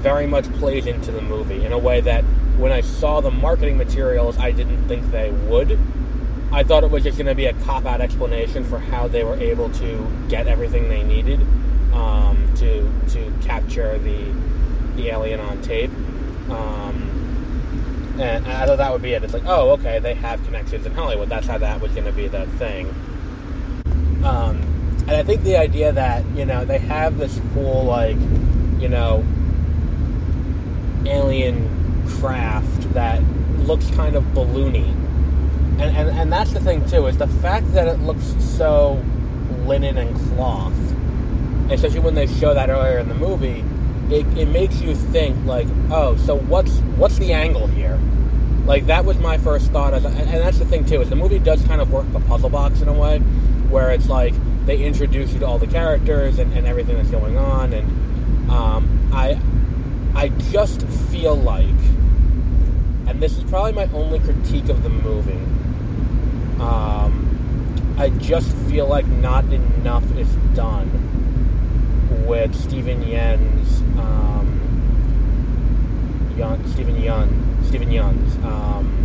very 0.03 0.27
much 0.27 0.45
plays 0.55 0.87
into 0.87 1.13
the 1.13 1.23
movie 1.23 1.65
in 1.65 1.73
a 1.73 1.79
way 1.79 2.01
that 2.01 2.23
when 2.57 2.73
I 2.73 2.81
saw 2.81 3.21
the 3.21 3.31
marketing 3.31 3.79
materials, 3.79 4.37
I 4.39 4.51
didn't 4.51 4.87
think 4.89 5.11
they 5.11 5.31
would. 5.31 5.79
I 6.53 6.63
thought 6.63 6.85
it 6.85 6.91
was 6.91 7.03
just 7.03 7.17
going 7.17 7.29
to 7.29 7.35
be 7.35 7.47
a 7.47 7.55
cop 7.65 7.87
out 7.87 8.03
explanation 8.03 8.63
for 8.65 8.79
how 8.79 9.09
they 9.09 9.25
were 9.25 9.37
able 9.37 9.71
to 9.71 10.07
get 10.29 10.47
everything 10.47 10.89
they 10.89 11.03
needed 11.03 11.41
um, 11.95 12.53
to 12.57 12.93
to 13.09 13.33
capture 13.41 13.99
the 13.99 14.33
the 14.97 15.09
alien 15.09 15.41
on 15.41 15.63
tape. 15.63 15.91
Um, 16.51 18.17
and 18.21 18.47
I 18.47 18.67
thought 18.67 18.77
that 18.77 18.93
would 18.93 19.01
be 19.01 19.15
it. 19.15 19.25
It's 19.25 19.33
like, 19.33 19.47
oh, 19.47 19.71
okay, 19.73 19.99
they 19.99 20.13
have 20.15 20.45
connections 20.45 20.85
in 20.85 20.93
Hollywood. 20.93 21.31
That's 21.31 21.47
how 21.47 21.57
that 21.57 21.81
was 21.81 21.93
going 21.93 22.05
to 22.05 22.13
be 22.13 22.29
the 22.29 22.45
thing. 22.59 22.89
Um, 24.23 24.61
and 25.09 25.13
I 25.13 25.23
think 25.23 25.43
the 25.45 25.57
idea 25.57 25.91
that 25.93 26.25
you 26.37 26.45
know 26.45 26.67
they 26.67 26.79
have 26.79 27.17
this 27.17 27.41
cool 27.55 27.85
like 27.85 28.19
you 28.79 28.91
know 28.91 29.25
alien 31.07 32.07
craft 32.21 32.93
that 32.93 33.23
looks 33.61 33.91
kind 33.93 34.17
of 34.17 34.23
balloony 34.35 35.02
and, 35.79 35.97
and, 35.97 36.09
and 36.11 36.33
that's 36.33 36.53
the 36.53 36.61
thing 36.61 36.85
too 36.89 37.07
is 37.07 37.17
the 37.19 37.27
fact 37.27 37.71
that 37.73 37.89
it 37.89 37.99
looks 38.01 38.35
so 38.39 39.03
linen 39.65 39.99
and 39.99 40.15
cloth 40.31 40.75
especially 41.71 42.01
when 42.01 42.15
they 42.15 42.27
show 42.27 42.55
that 42.55 42.69
earlier 42.69 42.99
in 42.99 43.09
the 43.09 43.15
movie 43.15 43.65
it, 44.11 44.27
it 44.37 44.49
makes 44.49 44.81
you 44.81 44.95
think 44.95 45.37
like 45.47 45.67
oh 45.91 46.17
so 46.17 46.37
what's 46.37 46.79
what's 46.97 47.19
the 47.19 47.33
angle 47.33 47.67
here? 47.67 47.99
Like 48.67 48.87
that 48.87 49.05
was 49.05 49.19
my 49.19 49.39
first 49.39 49.71
thought 49.73 49.95
as, 49.95 50.05
and 50.05 50.29
that's 50.29 50.59
the 50.59 50.65
thing 50.65 50.85
too 50.85 51.01
is 51.01 51.09
the 51.11 51.17
movie 51.17 51.39
does 51.39 51.63
kind 51.65 51.81
of 51.81 51.91
work 51.91 52.11
the 52.13 52.21
puzzle 52.21 52.51
box 52.51 52.81
in 52.81 52.89
a 52.89 52.93
way 52.93 53.19
where 53.71 53.91
it's 53.91 54.09
like 54.09 54.35
they 54.67 54.85
introduce 54.85 55.33
you 55.33 55.41
to 55.41 55.47
all 55.47 55.59
the 55.59 55.67
characters 55.67 56.39
and, 56.39 56.53
and 56.53 56.67
everything 56.67 56.97
that's 56.97 57.11
going 57.11 57.37
on 57.37 57.73
and 57.73 58.51
um, 58.51 59.11
i 59.13 59.41
i 60.15 60.29
just 60.53 60.87
feel 61.11 61.35
like 61.35 61.67
and 63.09 63.21
this 63.21 63.37
is 63.37 63.43
probably 63.45 63.73
my 63.73 63.87
only 63.95 64.21
critique 64.21 64.69
of 64.69 64.83
the 64.85 64.89
movie 64.89 65.41
um, 66.63 67.95
I 67.99 68.11
just 68.11 68.57
feel 68.69 68.87
like 68.87 69.07
not 69.07 69.45
enough 69.53 70.05
is 70.17 70.33
done 70.55 70.89
with 72.27 72.55
Steven 72.55 73.03
Yeun's 73.03 73.81
um, 73.99 74.61
Yeun, 76.37 76.73
Steven 76.73 76.95
Yeun, 76.97 77.67
Steven 77.67 77.89
Yeun's 77.89 78.37
um, 78.45 79.03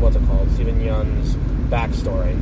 what's 0.00 0.16
it 0.16 0.24
called? 0.26 0.50
Steven 0.52 0.80
Yeun's 0.80 1.34
backstory. 1.70 2.34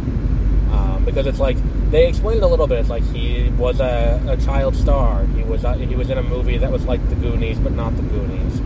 Um, 0.73 1.05
because 1.05 1.27
it's 1.27 1.41
like 1.41 1.57
they 1.91 2.07
explained 2.07 2.39
it 2.39 2.43
a 2.43 2.47
little 2.47 2.67
bit. 2.67 2.79
It's 2.79 2.91
like 2.91 3.03
he 3.05 3.49
was 3.51 3.81
a, 3.81 4.23
a 4.29 4.37
child 4.45 4.77
star. 4.77 5.25
He 5.27 5.43
was 5.43 5.65
a, 5.65 5.75
he 5.75 5.97
was 5.97 6.11
in 6.11 6.19
a 6.19 6.23
movie 6.23 6.59
that 6.59 6.71
was 6.71 6.85
like 6.85 7.07
The 7.09 7.17
Goonies, 7.17 7.59
but 7.59 7.73
not 7.73 7.97
The 7.97 8.03
Goonies. 8.03 8.61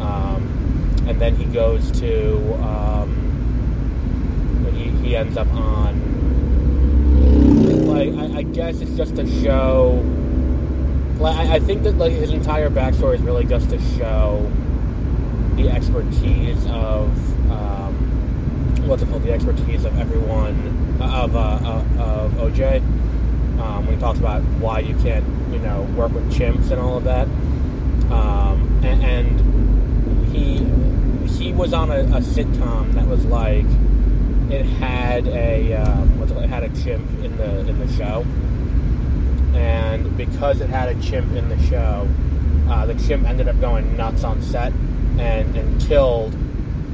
Um, 0.00 1.04
and 1.08 1.20
then 1.20 1.34
he 1.36 1.44
goes 1.46 1.90
to 2.00 2.54
um, 2.62 3.25
he 5.06 5.16
ends 5.16 5.36
up 5.36 5.46
on. 5.52 5.94
Like, 7.86 8.12
I, 8.14 8.38
I 8.38 8.42
guess 8.42 8.80
it's 8.80 8.96
just 8.96 9.16
to 9.16 9.26
show. 9.42 10.02
Like, 11.18 11.36
I, 11.36 11.54
I 11.54 11.60
think 11.60 11.84
that 11.84 11.96
like 11.96 12.12
his 12.12 12.30
entire 12.30 12.68
backstory 12.68 13.14
is 13.14 13.22
really 13.22 13.44
just 13.44 13.70
to 13.70 13.80
show 13.96 14.50
the 15.54 15.70
expertise 15.70 16.66
of 16.66 17.50
um, 17.50 17.94
what's 18.86 19.02
it 19.02 19.08
called? 19.08 19.22
The 19.22 19.32
expertise 19.32 19.84
of 19.84 19.96
everyone 19.98 20.98
of 21.00 21.36
uh, 21.36 21.38
uh, 21.38 21.84
of 22.02 22.32
OJ. 22.32 22.80
Um, 23.60 23.86
when 23.86 23.94
he 23.94 24.00
talks 24.00 24.18
about 24.18 24.42
why 24.60 24.80
you 24.80 24.94
can't, 24.96 25.24
you 25.50 25.58
know, 25.60 25.82
work 25.96 26.12
with 26.12 26.30
chimps 26.30 26.70
and 26.70 26.78
all 26.78 26.98
of 26.98 27.04
that. 27.04 27.26
Um, 28.12 28.80
and, 28.84 29.02
and, 29.02 29.40
he 30.26 30.58
he 31.26 31.52
was 31.54 31.72
on 31.72 31.90
a, 31.90 32.00
a 32.00 32.20
sitcom 32.20 32.92
that 32.92 33.06
was 33.06 33.24
like 33.24 33.64
it 34.50 34.64
had 34.64 35.26
a 35.28 35.74
um, 35.74 36.22
it 36.22 36.48
had 36.48 36.62
a 36.62 36.82
chimp 36.82 37.08
in 37.24 37.36
the 37.36 37.60
in 37.60 37.78
the 37.78 37.92
show, 37.92 38.24
and 39.54 40.16
because 40.16 40.60
it 40.60 40.68
had 40.68 40.88
a 40.88 41.00
chimp 41.02 41.32
in 41.34 41.48
the 41.48 41.60
show, 41.64 42.08
uh, 42.68 42.86
the 42.86 42.94
chimp 43.06 43.26
ended 43.26 43.48
up 43.48 43.60
going 43.60 43.96
nuts 43.96 44.24
on 44.24 44.40
set 44.42 44.72
and 45.18 45.56
and 45.56 45.80
killed 45.82 46.34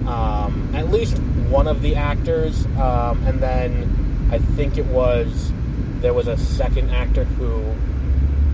um, 0.06 0.74
at 0.74 0.90
least 0.90 1.18
one 1.48 1.68
of 1.68 1.82
the 1.82 1.94
actors, 1.94 2.66
um, 2.76 3.22
and 3.26 3.40
then 3.40 4.28
I 4.32 4.38
think 4.38 4.78
it 4.78 4.86
was 4.86 5.52
there 6.00 6.14
was 6.14 6.26
a 6.26 6.36
second 6.36 6.90
actor 6.90 7.24
who, 7.24 7.62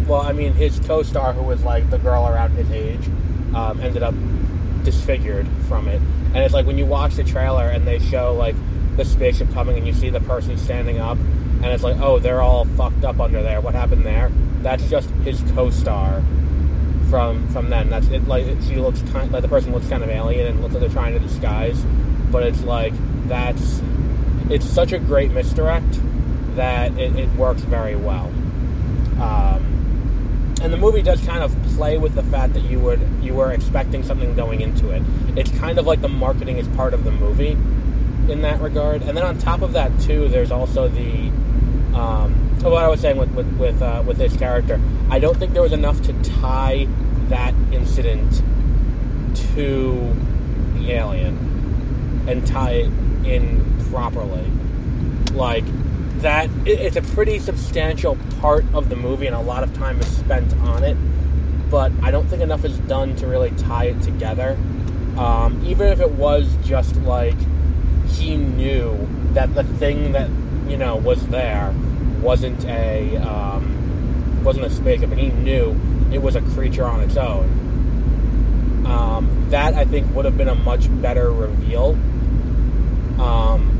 well, 0.06 0.20
I 0.20 0.32
mean 0.32 0.52
his 0.52 0.78
co-star 0.80 1.32
who 1.32 1.42
was 1.42 1.62
like 1.62 1.88
the 1.90 1.98
girl 1.98 2.26
around 2.26 2.50
his 2.50 2.70
age, 2.70 3.06
um, 3.54 3.80
ended 3.80 4.02
up 4.02 4.14
disfigured 4.84 5.46
from 5.68 5.88
it. 5.88 6.00
And 6.34 6.38
it's 6.38 6.52
like 6.52 6.66
when 6.66 6.76
you 6.76 6.86
watch 6.86 7.14
the 7.14 7.24
trailer 7.24 7.68
and 7.68 7.86
they 7.86 7.98
show 7.98 8.34
like 8.34 8.54
the 8.98 9.04
spaceship 9.04 9.50
coming 9.54 9.78
and 9.78 9.86
you 9.86 9.94
see 9.94 10.10
the 10.10 10.20
person 10.20 10.58
standing 10.58 10.98
up 10.98 11.16
and 11.62 11.66
it's 11.66 11.82
like, 11.82 11.96
oh, 11.98 12.18
they're 12.18 12.40
all 12.40 12.66
fucked 12.76 13.04
up 13.04 13.18
under 13.18 13.42
there. 13.42 13.60
What 13.60 13.74
happened 13.74 14.06
there? 14.06 14.30
That's 14.62 14.88
just 14.88 15.08
his 15.24 15.42
co-star 15.54 16.22
from 17.10 17.48
from 17.48 17.70
then. 17.70 17.90
That's 17.90 18.06
it. 18.08 18.28
Like 18.28 18.44
she 18.62 18.76
looks 18.76 19.02
kind, 19.12 19.32
like 19.32 19.42
the 19.42 19.48
person 19.48 19.72
looks 19.72 19.88
kind 19.88 20.04
of 20.04 20.10
alien 20.10 20.46
and 20.46 20.60
looks 20.60 20.74
like 20.74 20.82
they're 20.82 20.90
trying 20.90 21.14
to 21.14 21.18
disguise, 21.18 21.80
but 22.30 22.42
it's 22.42 22.62
like 22.62 22.92
that's 23.28 23.80
it's 24.50 24.66
such 24.66 24.92
a 24.92 24.98
great 24.98 25.30
misdirect 25.32 26.00
that 26.54 26.96
it, 26.98 27.16
it 27.16 27.28
works 27.30 27.62
very 27.62 27.96
well. 27.96 28.26
Um, 29.20 30.54
and 30.60 30.72
the 30.72 30.76
movie 30.76 31.02
does 31.02 31.24
kind 31.24 31.42
of 31.42 31.56
play 31.74 31.98
with 31.98 32.14
the 32.14 32.22
fact 32.24 32.52
that 32.54 32.62
you 32.62 32.78
would 32.80 33.00
you 33.20 33.34
were 33.34 33.52
expecting 33.52 34.02
something 34.04 34.34
going 34.36 34.60
into 34.60 34.90
it. 34.90 35.02
It's 35.36 35.50
kind 35.58 35.78
of 35.78 35.86
like 35.86 36.02
the 36.02 36.08
marketing 36.08 36.58
is 36.58 36.68
part 36.68 36.94
of 36.94 37.04
the 37.04 37.12
movie 37.12 37.56
in 38.28 38.42
that 38.42 38.60
regard. 38.60 39.02
And 39.02 39.16
then 39.16 39.24
on 39.24 39.38
top 39.38 39.62
of 39.62 39.72
that, 39.72 39.98
too, 40.00 40.28
there's 40.28 40.50
also 40.50 40.88
the 40.88 41.30
um, 41.94 42.34
what 42.62 42.84
I 42.84 42.88
was 42.88 43.00
saying 43.00 43.16
with 43.16 43.30
with 43.34 43.50
with, 43.58 43.82
uh, 43.82 44.02
with 44.06 44.18
this 44.18 44.36
character. 44.36 44.80
I 45.10 45.18
don't 45.18 45.36
think 45.36 45.52
there 45.52 45.62
was 45.62 45.72
enough 45.72 46.00
to 46.02 46.12
tie 46.22 46.86
that 47.28 47.54
incident 47.72 48.42
to 49.54 50.14
the 50.74 50.92
alien 50.92 51.36
and 52.28 52.46
tie 52.46 52.72
it 52.72 52.90
in 53.24 53.64
properly. 53.90 54.50
Like 55.32 55.64
that, 56.20 56.50
it, 56.66 56.80
it's 56.80 56.96
a 56.96 57.02
pretty 57.02 57.38
substantial 57.38 58.16
part 58.40 58.64
of 58.74 58.88
the 58.88 58.96
movie, 58.96 59.26
and 59.26 59.36
a 59.36 59.40
lot 59.40 59.62
of 59.62 59.72
time 59.74 59.98
is 60.00 60.06
spent 60.16 60.52
on 60.58 60.84
it. 60.84 60.96
But 61.70 61.92
I 62.02 62.10
don't 62.10 62.26
think 62.26 62.42
enough 62.42 62.64
is 62.64 62.78
done 62.80 63.14
to 63.16 63.26
really 63.26 63.50
tie 63.52 63.86
it 63.86 64.02
together. 64.02 64.58
Um, 65.16 65.62
even 65.66 65.88
if 65.88 66.00
it 66.00 66.10
was 66.12 66.54
just 66.64 66.96
like 67.02 67.36
he 68.08 68.36
knew 68.36 69.08
that 69.32 69.54
the 69.54 69.64
thing 69.64 70.12
that 70.12 70.30
you 70.68 70.76
know 70.76 70.96
was 70.96 71.26
there 71.28 71.74
wasn't 72.20 72.64
a 72.66 73.16
um, 73.16 74.42
wasn't 74.44 74.66
a 74.66 74.70
spaceship, 74.70 75.10
and 75.10 75.20
he 75.20 75.28
knew 75.28 75.78
it 76.12 76.22
was 76.22 76.36
a 76.36 76.42
creature 76.42 76.84
on 76.84 77.00
its 77.00 77.16
own. 77.16 77.46
Um, 78.86 79.46
that 79.50 79.74
I 79.74 79.84
think 79.84 80.14
would 80.14 80.24
have 80.24 80.36
been 80.36 80.48
a 80.48 80.54
much 80.54 80.88
better 81.02 81.30
reveal. 81.30 81.90
Um, 83.20 83.74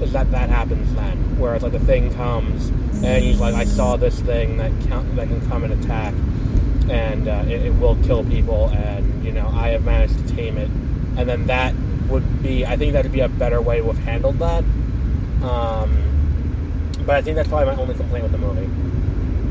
is 0.00 0.12
that 0.12 0.30
that 0.30 0.48
happens 0.48 0.94
then, 0.94 1.38
where 1.38 1.54
it's 1.54 1.62
like 1.64 1.72
the 1.72 1.80
thing 1.80 2.14
comes 2.14 2.70
and 3.04 3.24
he's 3.24 3.38
like, 3.38 3.54
I 3.54 3.64
saw 3.64 3.96
this 3.96 4.18
thing 4.20 4.56
that 4.56 4.72
count, 4.88 5.14
that 5.16 5.28
can 5.28 5.46
come 5.48 5.62
and 5.62 5.72
attack, 5.72 6.12
and 6.90 7.28
uh, 7.28 7.44
it, 7.46 7.66
it 7.66 7.74
will 7.76 7.96
kill 8.02 8.24
people, 8.24 8.70
and 8.70 9.24
you 9.24 9.30
know 9.30 9.46
I 9.48 9.68
have 9.68 9.84
managed 9.84 10.18
to 10.18 10.34
tame 10.34 10.58
it, 10.58 10.68
and 11.16 11.28
then 11.28 11.46
that 11.46 11.74
would 12.08 12.42
be, 12.42 12.66
I 12.66 12.76
think 12.76 12.92
that 12.94 13.04
would 13.04 13.12
be 13.12 13.20
a 13.20 13.28
better 13.28 13.60
way 13.60 13.78
to 13.78 13.86
have 13.86 13.98
handled 13.98 14.38
that. 14.38 14.64
Um, 15.42 16.04
but 17.06 17.16
I 17.16 17.22
think 17.22 17.36
that's 17.36 17.48
probably 17.48 17.74
my 17.74 17.80
only 17.80 17.94
complaint 17.94 18.24
with 18.24 18.32
the 18.32 18.38
movie. 18.38 18.66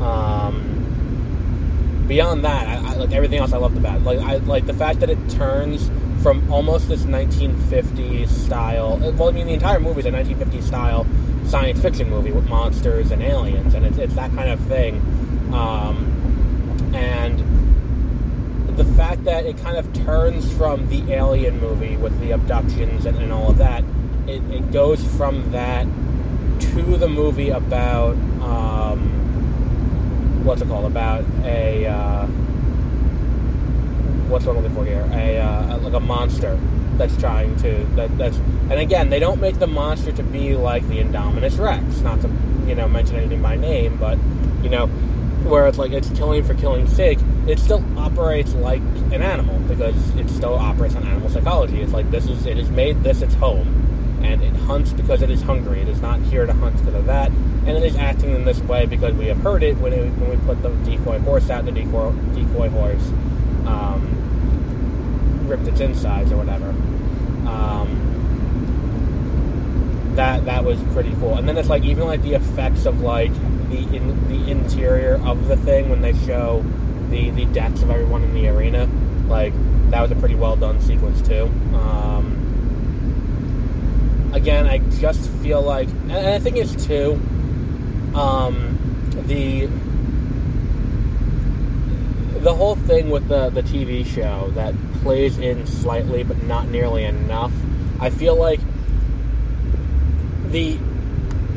Um, 0.02 2.04
beyond 2.06 2.44
that, 2.44 2.68
I, 2.68 2.92
I, 2.92 2.94
like 2.96 3.12
everything 3.12 3.38
else 3.38 3.52
I 3.52 3.58
loved 3.58 3.76
about 3.76 3.96
it. 3.96 4.02
Like 4.02 4.18
I 4.18 4.36
like 4.36 4.66
the 4.66 4.74
fact 4.74 5.00
that 5.00 5.10
it 5.10 5.18
turns 5.30 5.90
from 6.22 6.50
almost 6.52 6.88
this 6.88 7.04
1950s 7.04 8.28
style. 8.28 8.98
Well, 8.98 9.28
I 9.28 9.32
mean, 9.32 9.46
the 9.46 9.54
entire 9.54 9.80
movie 9.80 10.00
is 10.00 10.06
a 10.06 10.10
1950s 10.10 10.62
style 10.64 11.06
science 11.46 11.80
fiction 11.80 12.10
movie 12.10 12.32
with 12.32 12.46
monsters 12.48 13.10
and 13.10 13.22
aliens, 13.22 13.74
and 13.74 13.86
it's, 13.86 13.98
it's 13.98 14.14
that 14.14 14.30
kind 14.34 14.50
of 14.50 14.60
thing 14.60 15.00
Um, 15.52 16.92
and 16.94 17.40
the 18.78 18.84
fact 18.94 19.24
that 19.24 19.44
it 19.44 19.58
kind 19.58 19.76
of 19.76 19.92
turns 19.92 20.50
from 20.52 20.88
the 20.88 21.12
Alien 21.12 21.60
movie 21.60 21.96
with 21.96 22.18
the 22.20 22.30
abductions 22.30 23.06
and, 23.06 23.18
and 23.18 23.32
all 23.32 23.50
of 23.50 23.58
that, 23.58 23.82
it, 24.28 24.40
it 24.52 24.70
goes 24.70 25.04
from 25.16 25.50
that 25.50 25.84
to 26.60 26.96
the 26.96 27.08
movie 27.08 27.50
about 27.50 28.14
um, 28.40 30.44
what's 30.44 30.62
it 30.62 30.68
called? 30.68 30.84
About 30.84 31.24
a 31.42 31.86
uh, 31.86 32.26
what's 34.28 34.44
what 34.44 34.56
I'm 34.56 34.62
looking 34.62 34.76
for 34.76 34.84
here? 34.84 35.08
A 35.12 35.38
uh, 35.38 35.78
like 35.78 35.94
a 35.94 36.00
monster 36.00 36.56
that's 36.96 37.16
trying 37.16 37.56
to 37.56 37.84
that, 37.96 38.16
that's 38.16 38.36
and 38.36 38.74
again 38.74 39.10
they 39.10 39.18
don't 39.18 39.40
make 39.40 39.58
the 39.58 39.66
monster 39.66 40.12
to 40.12 40.22
be 40.22 40.54
like 40.54 40.86
the 40.88 41.02
Indominus 41.02 41.58
Rex, 41.58 41.82
not 42.00 42.20
to 42.20 42.28
you 42.68 42.76
know 42.76 42.86
mention 42.86 43.16
anything 43.16 43.42
by 43.42 43.56
name, 43.56 43.96
but 43.96 44.18
you 44.62 44.68
know 44.68 44.86
where 45.48 45.66
it's 45.66 45.78
like 45.78 45.90
it's 45.90 46.10
killing 46.10 46.44
for 46.44 46.54
killing's 46.54 46.94
sake. 46.94 47.18
It 47.48 47.58
still 47.58 47.82
operates 47.98 48.52
like 48.54 48.82
an 49.12 49.22
animal 49.22 49.58
because 49.60 49.96
it 50.16 50.28
still 50.28 50.54
operates 50.54 50.94
on 50.94 51.06
animal 51.06 51.30
psychology. 51.30 51.80
It's 51.80 51.92
like 51.92 52.10
this 52.10 52.26
is 52.26 52.44
it 52.44 52.58
has 52.58 52.70
made 52.70 53.02
this 53.02 53.22
its 53.22 53.34
home 53.34 54.20
and 54.22 54.42
it 54.42 54.54
hunts 54.54 54.92
because 54.92 55.22
it 55.22 55.30
is 55.30 55.40
hungry. 55.40 55.80
It 55.80 55.88
is 55.88 56.00
not 56.02 56.20
here 56.20 56.44
to 56.44 56.52
hunt 56.52 56.76
because 56.78 56.94
of 56.94 57.06
that, 57.06 57.30
and 57.30 57.70
it 57.70 57.82
is 57.82 57.96
acting 57.96 58.34
in 58.34 58.44
this 58.44 58.60
way 58.60 58.86
because 58.86 59.14
we 59.14 59.26
have 59.26 59.38
heard 59.38 59.62
it 59.62 59.76
when, 59.78 59.92
it, 59.92 60.10
when 60.18 60.30
we 60.30 60.36
put 60.44 60.62
the 60.62 60.70
decoy 60.90 61.18
horse 61.20 61.50
out. 61.50 61.64
The 61.64 61.72
decoy, 61.72 62.12
decoy 62.34 62.68
horse 62.68 63.06
um, 63.66 65.46
ripped 65.46 65.66
its 65.66 65.80
insides 65.80 66.32
or 66.32 66.36
whatever. 66.36 66.68
Um, 67.48 68.04
that 70.16 70.44
that 70.46 70.64
was 70.64 70.82
pretty 70.92 71.14
cool. 71.14 71.36
And 71.36 71.48
then 71.48 71.56
it's 71.56 71.68
like 71.68 71.84
even 71.84 72.04
like 72.04 72.22
the 72.22 72.34
effects 72.34 72.86
of 72.86 73.00
like 73.00 73.32
the 73.70 73.78
in, 73.96 74.28
the 74.28 74.50
interior 74.50 75.20
of 75.24 75.46
the 75.48 75.56
thing 75.56 75.88
when 75.88 76.02
they 76.02 76.14
show 76.26 76.64
the 77.10 77.30
the 77.30 77.46
deaths 77.46 77.82
of 77.82 77.90
everyone 77.90 78.22
in 78.22 78.34
the 78.34 78.48
arena, 78.48 78.88
like 79.28 79.52
that 79.90 80.00
was 80.00 80.10
a 80.10 80.16
pretty 80.16 80.34
well 80.34 80.56
done 80.56 80.80
sequence 80.80 81.20
too. 81.26 81.44
Um, 81.74 82.48
again, 84.32 84.66
I 84.66 84.78
just 85.00 85.30
feel 85.42 85.62
like, 85.62 85.88
and 85.88 86.12
I 86.12 86.38
think 86.38 86.56
it's 86.56 86.86
too, 86.86 87.14
um, 88.14 88.78
the 89.26 89.66
the 92.40 92.54
whole 92.54 92.76
thing 92.76 93.10
with 93.10 93.28
the 93.28 93.50
the 93.50 93.62
TV 93.62 94.06
show 94.06 94.50
that 94.54 94.74
plays 95.02 95.38
in 95.38 95.66
slightly 95.66 96.22
but 96.22 96.42
not 96.44 96.68
nearly 96.68 97.04
enough. 97.04 97.52
I 98.00 98.10
feel 98.10 98.36
like 98.36 98.60
the 100.50 100.78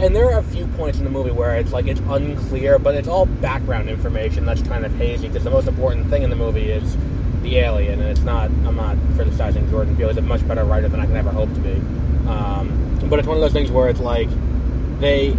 and 0.01 0.15
there 0.15 0.31
are 0.31 0.39
a 0.39 0.43
few 0.43 0.65
points 0.67 0.98
in 0.98 1.03
the 1.03 1.12
movie 1.12 1.29
where 1.29 1.55
it's 1.58 1.72
like 1.72 1.86
it's 1.86 2.00
unclear, 2.01 2.79
but 2.79 2.96
it's 2.96 3.08
all 3.08 3.27
background 3.27 3.88
information 3.88 4.46
that's 4.46 4.62
kind 4.63 4.84
of 4.84 4.93
hazy 4.96 5.27
because 5.27 5.43
the 5.43 5.51
most 5.51 5.67
important 5.67 6.10
thing 6.10 6.24
in 6.24 6.31
the 6.31 6.36
movie 6.36 6.72
is 6.72 6.98
the 7.43 7.58
alien, 7.58 8.00
and 8.01 8.10
it's 8.10 8.22
not. 8.22 8.46
I'm 8.65 8.75
not 8.75 8.98
criticizing 9.15 9.70
Jordan 9.70 9.96
Peele; 9.96 10.10
he's 10.10 10.17
a 10.17 10.22
much 10.22 10.46
better 10.48 10.63
writer 10.63 10.88
than 10.88 11.00
I 11.00 11.05
can 11.05 11.15
ever 11.15 11.31
hope 11.31 11.53
to 11.53 11.60
be. 11.60 11.74
Um, 12.27 13.00
but 13.10 13.20
it's 13.20 13.27
one 13.27 13.38
of 13.38 13.41
those 13.41 13.53
things 13.53 13.70
where 13.70 13.89
it's 13.89 14.00
like 14.00 14.29
they 15.00 15.36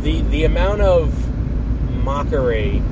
the 0.00 0.20
the 0.30 0.44
amount 0.44 0.82
of 0.82 1.14
mockery. 2.04 2.82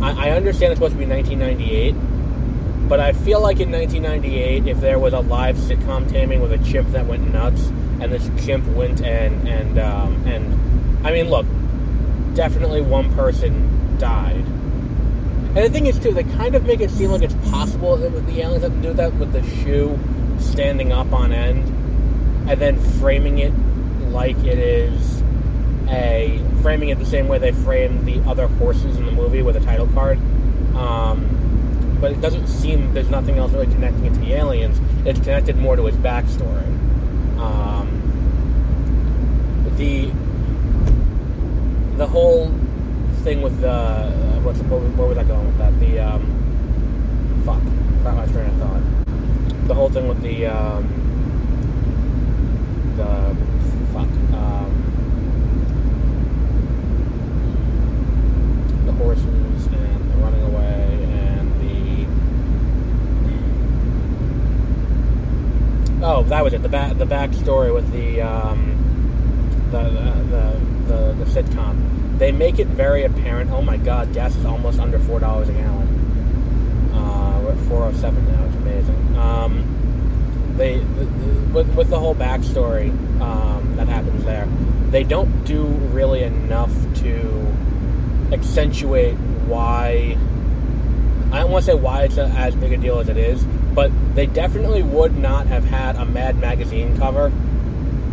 I, 0.00 0.28
I 0.28 0.30
understand 0.30 0.72
it's 0.72 0.78
supposed 0.78 0.94
to 0.94 0.98
be 0.98 1.06
1998, 1.06 2.88
but 2.88 2.98
I 2.98 3.12
feel 3.12 3.42
like 3.42 3.60
in 3.60 3.70
1998, 3.70 4.66
if 4.66 4.80
there 4.80 4.98
was 4.98 5.12
a 5.12 5.20
live 5.20 5.56
sitcom 5.56 6.10
taming 6.10 6.40
with 6.40 6.52
a 6.52 6.58
chimp 6.58 6.90
that 6.92 7.06
went 7.06 7.30
nuts, 7.30 7.70
and 8.02 8.12
this 8.12 8.28
chimp 8.44 8.66
went 8.74 9.00
and 9.02 9.48
and 9.48 9.78
um, 9.78 10.26
and 10.26 11.06
I 11.06 11.12
mean, 11.12 11.30
look, 11.30 11.46
definitely 12.34 12.80
one 12.80 13.14
person 13.14 13.96
died. 13.98 14.44
And 15.54 15.58
the 15.58 15.70
thing 15.70 15.86
is, 15.86 15.98
too, 15.98 16.12
they 16.12 16.24
kind 16.24 16.54
of 16.54 16.66
make 16.66 16.80
it 16.80 16.90
seem 16.90 17.10
like 17.10 17.22
it's 17.22 17.34
possible 17.50 17.96
that 17.96 18.10
the 18.26 18.40
aliens 18.40 18.64
have 18.64 18.72
to 18.72 18.82
do 18.82 18.92
that 18.94 19.14
with 19.14 19.32
the 19.32 19.42
shoe 19.62 19.98
standing 20.38 20.92
up 20.92 21.12
on 21.12 21.32
end, 21.32 21.64
and 22.50 22.60
then 22.60 22.80
framing 22.98 23.38
it 23.38 23.52
like 24.10 24.36
it 24.38 24.58
is 24.58 25.22
a 25.88 26.42
framing 26.62 26.88
it 26.88 26.98
the 26.98 27.06
same 27.06 27.28
way 27.28 27.38
they 27.38 27.52
framed 27.52 28.04
the 28.06 28.20
other 28.28 28.48
horses 28.48 28.96
in 28.96 29.06
the 29.06 29.12
movie 29.12 29.42
with 29.42 29.56
a 29.56 29.60
title 29.60 29.86
card. 29.88 30.18
Um, 30.74 31.28
but 32.00 32.10
it 32.10 32.20
doesn't 32.20 32.48
seem 32.48 32.92
there's 32.94 33.10
nothing 33.10 33.38
else 33.38 33.52
really 33.52 33.66
connecting 33.66 34.06
it 34.06 34.14
to 34.14 34.20
the 34.20 34.32
aliens. 34.32 34.80
It's 35.06 35.20
connected 35.20 35.56
more 35.56 35.76
to 35.76 35.84
his 35.84 35.96
backstory. 35.96 36.66
Um, 37.42 37.86
the 39.76 40.10
the 41.96 42.06
whole 42.06 42.48
thing 43.24 43.42
with 43.42 43.60
the 43.60 44.12
what's 44.42 44.58
where, 44.60 44.80
where 44.80 45.08
was 45.08 45.18
I 45.18 45.24
going 45.24 45.46
with 45.46 45.58
that? 45.58 45.78
The 45.80 46.00
um, 46.00 46.22
fuck, 47.44 47.62
forgot 47.98 48.16
my 48.16 48.26
train 48.26 48.46
of 48.46 48.56
thought. 48.56 48.82
The 49.68 49.74
whole 49.74 49.88
thing 49.88 50.08
with 50.08 50.20
the 50.22 50.46
um, 50.46 50.88
the 52.96 53.36
fuck 53.92 54.08
um, 54.34 54.70
the 58.86 58.92
horses 58.92 59.66
and 59.66 60.10
the 60.10 60.16
running 60.16 60.42
away 60.42 61.06
and 61.12 61.52
the 61.60 62.06
oh 66.02 66.22
that 66.24 66.42
was 66.44 66.52
it 66.52 66.62
the 66.62 66.68
back 66.68 66.96
the 66.98 67.06
backstory 67.06 67.72
with 67.72 67.90
the 67.92 68.20
um, 68.20 69.68
the, 69.70 69.82
the 69.82 70.92
the 70.92 71.24
the 71.24 71.42
sitcom 71.42 71.92
they 72.22 72.30
make 72.30 72.60
it 72.60 72.68
very 72.68 73.02
apparent. 73.02 73.50
Oh 73.50 73.62
my 73.62 73.76
God, 73.76 74.12
gas 74.14 74.36
is 74.36 74.44
almost 74.44 74.78
under 74.78 74.96
four 75.00 75.18
dollars 75.18 75.48
a 75.48 75.52
gallon. 75.54 75.88
Uh, 76.94 77.40
we're 77.42 77.50
at 77.50 77.58
four 77.66 77.82
oh 77.82 77.92
seven 77.94 78.24
now. 78.30 78.44
It's 78.44 78.54
amazing. 78.54 79.16
Um, 79.16 80.54
they 80.56 80.78
the, 80.78 81.04
the, 81.04 81.52
with 81.52 81.74
with 81.74 81.90
the 81.90 81.98
whole 81.98 82.14
backstory 82.14 82.90
um, 83.20 83.74
that 83.74 83.88
happens 83.88 84.24
there, 84.24 84.46
they 84.90 85.02
don't 85.02 85.44
do 85.44 85.64
really 85.64 86.22
enough 86.22 86.72
to 86.98 87.54
accentuate 88.30 89.16
why. 89.48 90.16
I 91.32 91.40
don't 91.40 91.50
want 91.50 91.64
to 91.64 91.72
say 91.72 91.76
why 91.76 92.04
it's 92.04 92.18
a, 92.18 92.26
as 92.26 92.54
big 92.54 92.72
a 92.72 92.76
deal 92.76 93.00
as 93.00 93.08
it 93.08 93.16
is, 93.16 93.44
but 93.74 93.90
they 94.14 94.26
definitely 94.26 94.82
would 94.82 95.16
not 95.16 95.46
have 95.46 95.64
had 95.64 95.96
a 95.96 96.04
Mad 96.04 96.38
Magazine 96.38 96.96
cover 96.98 97.30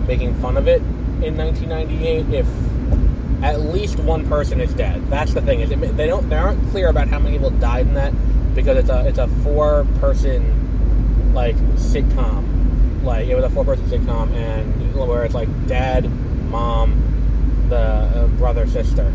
making 0.07 0.33
fun 0.41 0.57
of 0.57 0.67
it 0.67 0.81
in 1.21 1.37
1998 1.37 2.33
if 2.33 2.47
at 3.43 3.59
least 3.61 3.99
one 3.99 4.27
person 4.27 4.59
is 4.59 4.73
dead. 4.73 5.05
That's 5.09 5.33
the 5.33 5.41
thing 5.41 5.61
is 5.61 5.71
it, 5.71 5.79
they 5.97 6.07
don't 6.07 6.27
they 6.29 6.37
aren't 6.37 6.69
clear 6.71 6.89
about 6.89 7.07
how 7.07 7.19
many 7.19 7.37
people 7.37 7.51
died 7.51 7.87
in 7.87 7.93
that 7.93 8.13
because 8.55 8.77
it's 8.77 8.89
a 8.89 9.07
it's 9.07 9.19
a 9.19 9.27
four 9.43 9.85
person 9.99 11.33
like 11.33 11.55
sitcom 11.75 12.49
like 13.03 13.27
it 13.27 13.35
was 13.35 13.45
a 13.45 13.49
four 13.49 13.63
person 13.63 13.85
sitcom 13.85 14.31
and 14.33 14.79
where 14.95 15.23
it's 15.23 15.33
like 15.33 15.49
dad, 15.67 16.09
mom, 16.49 17.65
the 17.69 17.77
uh, 17.77 18.27
brother, 18.37 18.67
sister. 18.67 19.07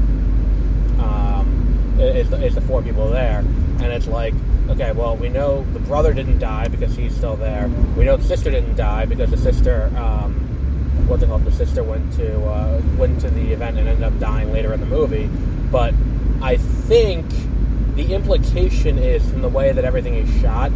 Um, 0.99 1.97
is 1.99 2.55
the, 2.55 2.61
four 2.63 2.83
people 2.83 3.09
there, 3.11 3.39
and 3.39 3.85
it's 3.85 4.07
like 4.07 4.35
okay, 4.70 4.92
well 4.92 5.16
we 5.16 5.29
know 5.29 5.64
the 5.72 5.81
brother 5.81 6.12
didn't 6.12 6.38
die 6.38 6.68
because 6.68 6.94
he's 6.96 7.14
still 7.14 7.37
there. 7.37 7.68
We 7.96 8.05
know 8.05 8.16
the 8.16 8.24
sister 8.24 8.50
didn't 8.50 8.77
die 8.77 9.07
because 9.07 9.31
the 9.31 9.37
sister. 9.37 9.90
Um, 9.96 10.40
what's 11.07 11.22
it 11.22 11.27
called? 11.27 11.44
The 11.44 11.53
sister 11.53 11.83
went 11.83 12.12
to 12.14 12.44
uh, 12.44 12.81
went 12.96 13.20
to 13.20 13.31
the 13.31 13.53
event 13.53 13.79
and 13.79 13.88
ended 13.88 14.05
up 14.05 14.18
dying 14.18 14.53
later 14.53 14.72
in 14.72 14.81
the 14.81 14.87
movie. 14.87 15.27
But 15.70 15.94
I 16.42 16.57
think 16.57 17.27
the 17.94 18.14
implication 18.14 18.98
is 18.98 19.29
from 19.31 19.42
the 19.42 19.48
way 19.48 19.72
that 19.72 19.85
everything 19.85 20.14
is 20.14 20.40
shot 20.40 20.72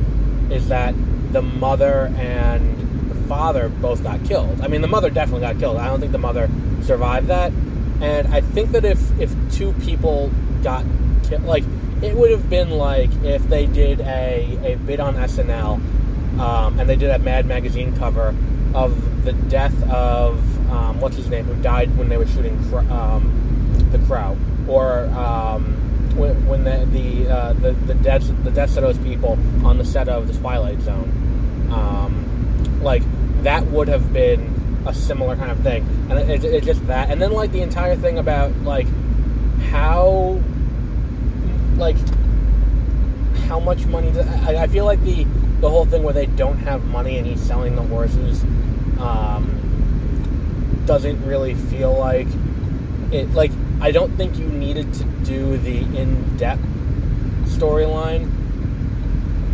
is 0.51 0.69
that 0.69 0.95
the 1.33 1.43
mother 1.43 2.13
and 2.17 3.11
the 3.11 3.29
father 3.29 3.69
both 3.69 4.03
got 4.03 4.25
killed. 4.25 4.61
I 4.61 4.69
mean, 4.69 4.81
the 4.81 4.89
mother 4.89 5.11
definitely 5.11 5.43
got 5.43 5.59
killed. 5.59 5.77
I 5.77 5.87
don't 5.89 6.01
think 6.01 6.13
the 6.13 6.19
mother 6.19 6.49
survived 6.83 7.29
that. 7.29 7.53
And 8.01 8.29
I 8.29 8.41
think 8.41 8.71
that 8.73 8.85
if 8.85 8.99
if 9.21 9.35
two 9.53 9.73
people 9.85 10.31
got 10.63 10.85
killed, 11.25 11.45
like 11.45 11.65
it 12.03 12.15
would 12.17 12.31
have 12.31 12.49
been 12.49 12.71
like 12.71 13.11
if 13.25 13.43
they 13.49 13.67
did 13.67 14.01
a, 14.01 14.59
a 14.65 14.77
bid 14.77 15.01
on 15.01 15.15
SNL 15.15 15.81
um, 16.41 16.79
and 16.79 16.89
they 16.89 16.97
did 16.97 17.11
a 17.11 17.19
Mad 17.19 17.47
Magazine 17.47 17.97
cover 17.97 18.35
of 18.75 19.25
the 19.25 19.33
death 19.33 19.75
of 19.91 20.39
um, 20.71 21.01
what's 21.01 21.17
his 21.17 21.29
name, 21.29 21.45
who 21.45 21.61
died 21.63 21.97
when 21.97 22.09
they 22.09 22.17
were 22.17 22.27
shooting 22.27 22.57
um, 22.91 23.89
the 23.91 23.99
Crow, 24.01 24.37
or 24.69 25.07
um, 25.07 25.75
when, 26.17 26.47
when, 26.47 26.65
the 26.65 26.87
the, 26.93 27.29
uh, 27.29 27.53
the 27.55 27.73
the 27.73 27.95
deaths 27.95 28.31
the 28.45 28.51
deaths 28.51 28.77
of 28.77 28.83
those 28.83 28.99
people 28.99 29.39
on 29.65 29.79
the 29.79 29.85
set 29.85 30.09
of 30.09 30.29
the 30.29 30.39
Twilight 30.39 30.81
Zone, 30.81 31.11
um, 31.73 32.83
like 32.83 33.03
that 33.43 33.67
would 33.67 33.89
have 33.89 34.13
been 34.13 34.83
a 34.87 34.95
similar 34.95 35.37
kind 35.37 35.51
of 35.51 35.61
thing, 35.61 35.87
and 36.11 36.31
it's 36.31 36.45
it, 36.45 36.65
just 36.65 36.87
that, 36.87 37.11
and 37.11 37.21
then 37.21 37.33
like 37.33 37.51
the 37.53 37.63
entire 37.63 37.97
thing 37.97 38.19
about 38.19 38.55
like 38.63 38.87
how 39.71 40.41
like 41.79 41.97
how 43.47 43.59
much 43.59 43.87
money. 43.87 44.11
I, 44.47 44.65
I 44.65 44.67
feel 44.67 44.85
like 44.85 45.01
the 45.03 45.25
the 45.61 45.69
whole 45.69 45.87
thing 45.87 46.03
where 46.03 46.15
they 46.15 46.27
don't 46.27 46.59
have 46.59 46.85
money 46.87 47.19
and 47.19 47.27
he's 47.27 47.41
selling 47.41 47.75
the 47.75 47.83
horses 47.83 48.43
um, 49.01 50.83
doesn't 50.87 51.25
really 51.25 51.55
feel 51.55 51.93
like 51.93 52.29
it. 53.11 53.31
Like 53.33 53.51
I 53.81 53.91
don't 53.91 54.15
think 54.17 54.39
you 54.39 54.47
needed 54.47 54.93
to 54.95 55.05
do 55.25 55.57
the 55.59 55.79
in-depth 55.79 56.63
storyline 57.45 58.31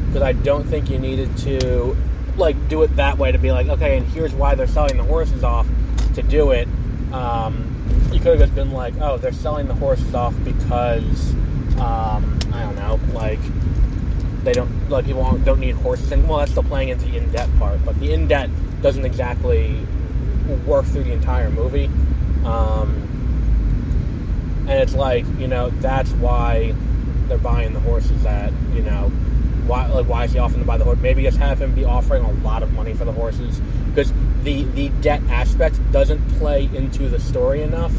because 0.06 0.22
I 0.22 0.32
don't 0.32 0.64
think 0.64 0.90
you 0.90 0.98
needed 0.98 1.36
to 1.38 1.96
like 2.36 2.56
do 2.68 2.82
it 2.82 2.96
that 2.96 3.18
way 3.18 3.32
to 3.32 3.38
be 3.38 3.52
like, 3.52 3.68
okay, 3.68 3.96
and 3.96 4.06
here's 4.08 4.32
why 4.34 4.54
they're 4.54 4.66
selling 4.66 4.96
the 4.96 5.04
horses 5.04 5.44
off 5.44 5.66
to 6.14 6.22
do 6.22 6.50
it. 6.50 6.68
Um, 7.12 7.70
you 8.12 8.18
could 8.18 8.38
have 8.38 8.38
just 8.38 8.54
been 8.54 8.72
like, 8.72 8.94
oh, 9.00 9.18
they're 9.18 9.32
selling 9.32 9.66
the 9.68 9.74
horses 9.74 10.14
off 10.14 10.34
because 10.44 11.34
um, 11.78 12.38
I 12.52 12.62
don't 12.62 12.76
know, 12.76 13.00
like 13.12 13.40
they 14.44 14.52
don't 14.52 14.90
like 14.90 15.06
people 15.06 15.38
don't 15.38 15.60
need 15.60 15.74
horses 15.76 16.12
and 16.12 16.28
well 16.28 16.38
that's 16.38 16.50
still 16.50 16.62
playing 16.64 16.90
into 16.90 17.06
the 17.06 17.16
in-debt 17.16 17.48
part 17.58 17.82
but 17.82 17.98
the 17.98 18.12
in-debt 18.12 18.50
doesn't 18.82 19.06
exactly 19.06 19.86
work 20.66 20.84
through 20.86 21.04
the 21.04 21.12
entire 21.12 21.50
movie. 21.50 21.86
Um, 22.44 23.00
and 24.68 24.80
it's 24.80 24.94
like 24.94 25.24
you 25.38 25.48
know 25.48 25.70
that's 25.70 26.10
why 26.12 26.74
they're 27.28 27.38
buying 27.38 27.72
the 27.72 27.80
horses 27.80 28.22
that 28.22 28.52
you 28.74 28.82
know 28.82 29.08
why 29.66 29.86
like 29.86 30.06
why 30.06 30.24
is 30.24 30.32
he 30.32 30.38
offering 30.38 30.60
to 30.60 30.66
buy 30.66 30.76
the 30.76 30.84
horse? 30.84 30.98
Maybe 30.98 31.22
just 31.22 31.38
have 31.38 31.60
him 31.60 31.74
be 31.74 31.84
offering 31.84 32.24
a 32.24 32.32
lot 32.44 32.62
of 32.62 32.72
money 32.72 32.94
for 32.94 33.04
the 33.04 33.12
horses 33.12 33.60
because 33.88 34.12
the 34.42 34.64
the 34.74 34.90
debt 35.00 35.22
aspect 35.30 35.80
doesn't 35.92 36.20
play 36.38 36.68
into 36.74 37.08
the 37.08 37.18
story 37.18 37.62
enough 37.62 37.92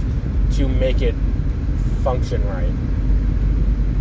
to 0.53 0.67
make 0.67 1.01
it 1.01 1.15
function 2.03 2.47
right 2.47 2.71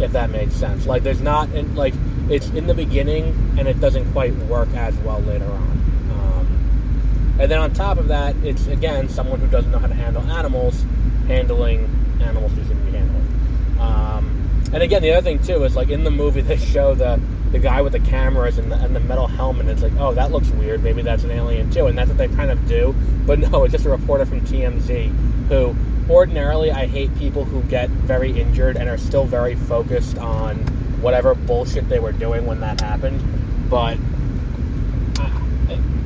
if 0.00 0.12
that 0.12 0.30
makes 0.30 0.54
sense 0.54 0.86
like 0.86 1.02
there's 1.02 1.20
not 1.20 1.48
like 1.74 1.94
it's 2.30 2.48
in 2.50 2.66
the 2.66 2.74
beginning 2.74 3.24
and 3.58 3.68
it 3.68 3.80
doesn't 3.80 4.10
quite 4.12 4.34
work 4.46 4.68
as 4.74 4.94
well 4.98 5.20
later 5.20 5.44
on. 5.44 5.70
Um, 6.10 7.36
and 7.38 7.50
then 7.50 7.58
on 7.58 7.72
top 7.72 7.98
of 7.98 8.08
that, 8.08 8.34
it's 8.36 8.66
again 8.66 9.08
someone 9.08 9.40
who 9.40 9.46
doesn't 9.48 9.70
know 9.70 9.78
how 9.78 9.86
to 9.86 9.94
handle 9.94 10.22
animals 10.22 10.84
handling 11.26 11.84
animals 12.20 12.52
who 12.52 12.62
shouldn't 12.62 12.84
be 12.86 12.92
handled. 12.92 13.80
Um, 13.80 14.62
and 14.72 14.82
again, 14.82 15.02
the 15.02 15.12
other 15.12 15.22
thing 15.22 15.42
too 15.42 15.64
is 15.64 15.76
like 15.76 15.90
in 15.90 16.04
the 16.04 16.10
movie 16.10 16.40
they 16.40 16.56
show 16.56 16.94
the 16.94 17.20
the 17.52 17.58
guy 17.58 17.82
with 17.82 17.92
the 17.92 18.00
cameras 18.00 18.58
and 18.58 18.72
the, 18.72 18.76
and 18.76 18.96
the 18.96 19.00
metal 19.00 19.28
helmet. 19.28 19.68
It's 19.68 19.82
like, 19.82 19.92
oh, 19.98 20.12
that 20.14 20.32
looks 20.32 20.48
weird. 20.50 20.82
Maybe 20.82 21.02
that's 21.02 21.22
an 21.22 21.30
alien 21.30 21.70
too, 21.70 21.86
and 21.86 21.96
that's 21.96 22.08
what 22.08 22.18
they 22.18 22.28
kind 22.28 22.50
of 22.50 22.66
do. 22.66 22.94
But 23.26 23.38
no, 23.38 23.64
it's 23.64 23.72
just 23.72 23.84
a 23.84 23.90
reporter 23.90 24.26
from 24.26 24.40
TMZ 24.40 25.12
who 25.48 25.76
ordinarily 26.08 26.70
I 26.70 26.86
hate 26.86 27.14
people 27.16 27.44
who 27.44 27.62
get 27.62 27.88
very 27.88 28.38
injured 28.38 28.76
and 28.76 28.88
are 28.88 28.98
still 28.98 29.24
very 29.24 29.54
focused 29.54 30.18
on 30.18 30.56
whatever 31.00 31.34
bullshit 31.34 31.88
they 31.88 31.98
were 31.98 32.12
doing 32.12 32.46
when 32.46 32.60
that 32.60 32.80
happened. 32.80 33.22
But 33.70 33.98
uh, 35.18 35.40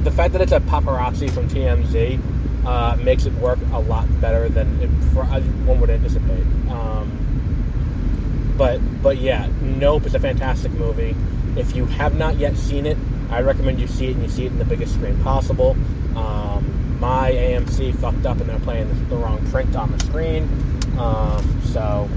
the 0.02 0.10
fact 0.10 0.32
that 0.32 0.42
it's 0.42 0.52
a 0.52 0.60
paparazzi 0.60 1.30
from 1.30 1.48
TMZ 1.48 2.20
uh, 2.64 2.96
makes 2.96 3.26
it 3.26 3.32
work 3.34 3.58
a 3.72 3.80
lot 3.80 4.06
better 4.20 4.48
than 4.48 4.80
it, 4.80 4.90
for, 5.12 5.22
uh, 5.22 5.40
one 5.40 5.80
would 5.80 5.90
anticipate. 5.90 6.44
Um, 6.70 8.54
but 8.56 8.80
but 9.02 9.18
yeah, 9.18 9.48
Nope 9.62 10.06
is 10.06 10.14
a 10.14 10.20
fantastic 10.20 10.72
movie. 10.72 11.14
If 11.56 11.74
you 11.74 11.86
have 11.86 12.16
not 12.16 12.36
yet 12.36 12.56
seen 12.56 12.86
it, 12.86 12.98
I 13.30 13.40
recommend 13.40 13.80
you 13.80 13.86
see 13.86 14.08
it 14.08 14.14
and 14.14 14.22
you 14.22 14.28
see 14.28 14.46
it 14.46 14.52
in 14.52 14.58
the 14.58 14.64
biggest 14.64 14.94
screen 14.94 15.18
possible. 15.22 15.76
Um, 16.16 16.87
my 17.00 17.30
AMC 17.32 17.96
fucked 17.96 18.26
up 18.26 18.40
and 18.40 18.48
they're 18.48 18.58
playing 18.60 18.88
the, 19.08 19.16
wrong 19.16 19.44
print 19.50 19.76
on 19.76 19.90
the 19.92 19.98
screen. 20.04 20.44
Um, 20.98 21.62
so 21.64 22.08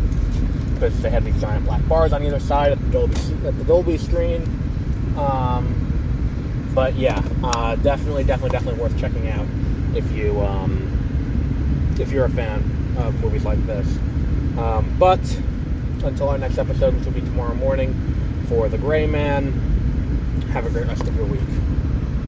because 0.74 1.00
they 1.02 1.12
had 1.12 1.24
these 1.24 1.39
giant 1.39 1.65
black 1.65 1.88
bars 1.88 2.12
on 2.12 2.24
either 2.24 2.39
side 2.39 2.72
of 2.72 2.84
the 2.84 2.91
Dolby 2.91 3.15
at 3.46 3.58
the 3.58 3.63
Dolby 3.65 3.98
screen. 3.98 4.41
Um, 5.17 6.72
but 6.74 6.96
yeah, 6.96 7.22
uh, 7.44 7.76
definitely, 7.76 8.24
definitely, 8.24 8.52
definitely 8.52 8.82
worth 8.82 8.98
checking 9.00 9.30
out 9.30 9.46
if 9.96 10.10
you 10.12 10.39
um, 10.41 11.96
if 12.00 12.12
you're 12.12 12.26
a 12.26 12.30
fan 12.30 12.60
of 12.98 13.20
movies 13.22 13.46
like 13.46 13.63
this. 13.67 13.88
Um, 14.58 14.96
but 14.98 15.20
until 16.04 16.30
our 16.30 16.38
next 16.38 16.58
episode, 16.58 16.96
which 16.96 17.06
will 17.06 17.13
be 17.13 17.22
tomorrow 17.22 17.54
morning 17.54 17.94
for 18.48 18.67
The 18.67 18.78
Gray 18.78 19.06
Man, 19.06 19.52
have 20.52 20.65
a 20.65 20.70
great 20.70 20.88
rest 20.88 21.04
of 21.04 21.15
your 21.15 21.26
week. 21.26 21.41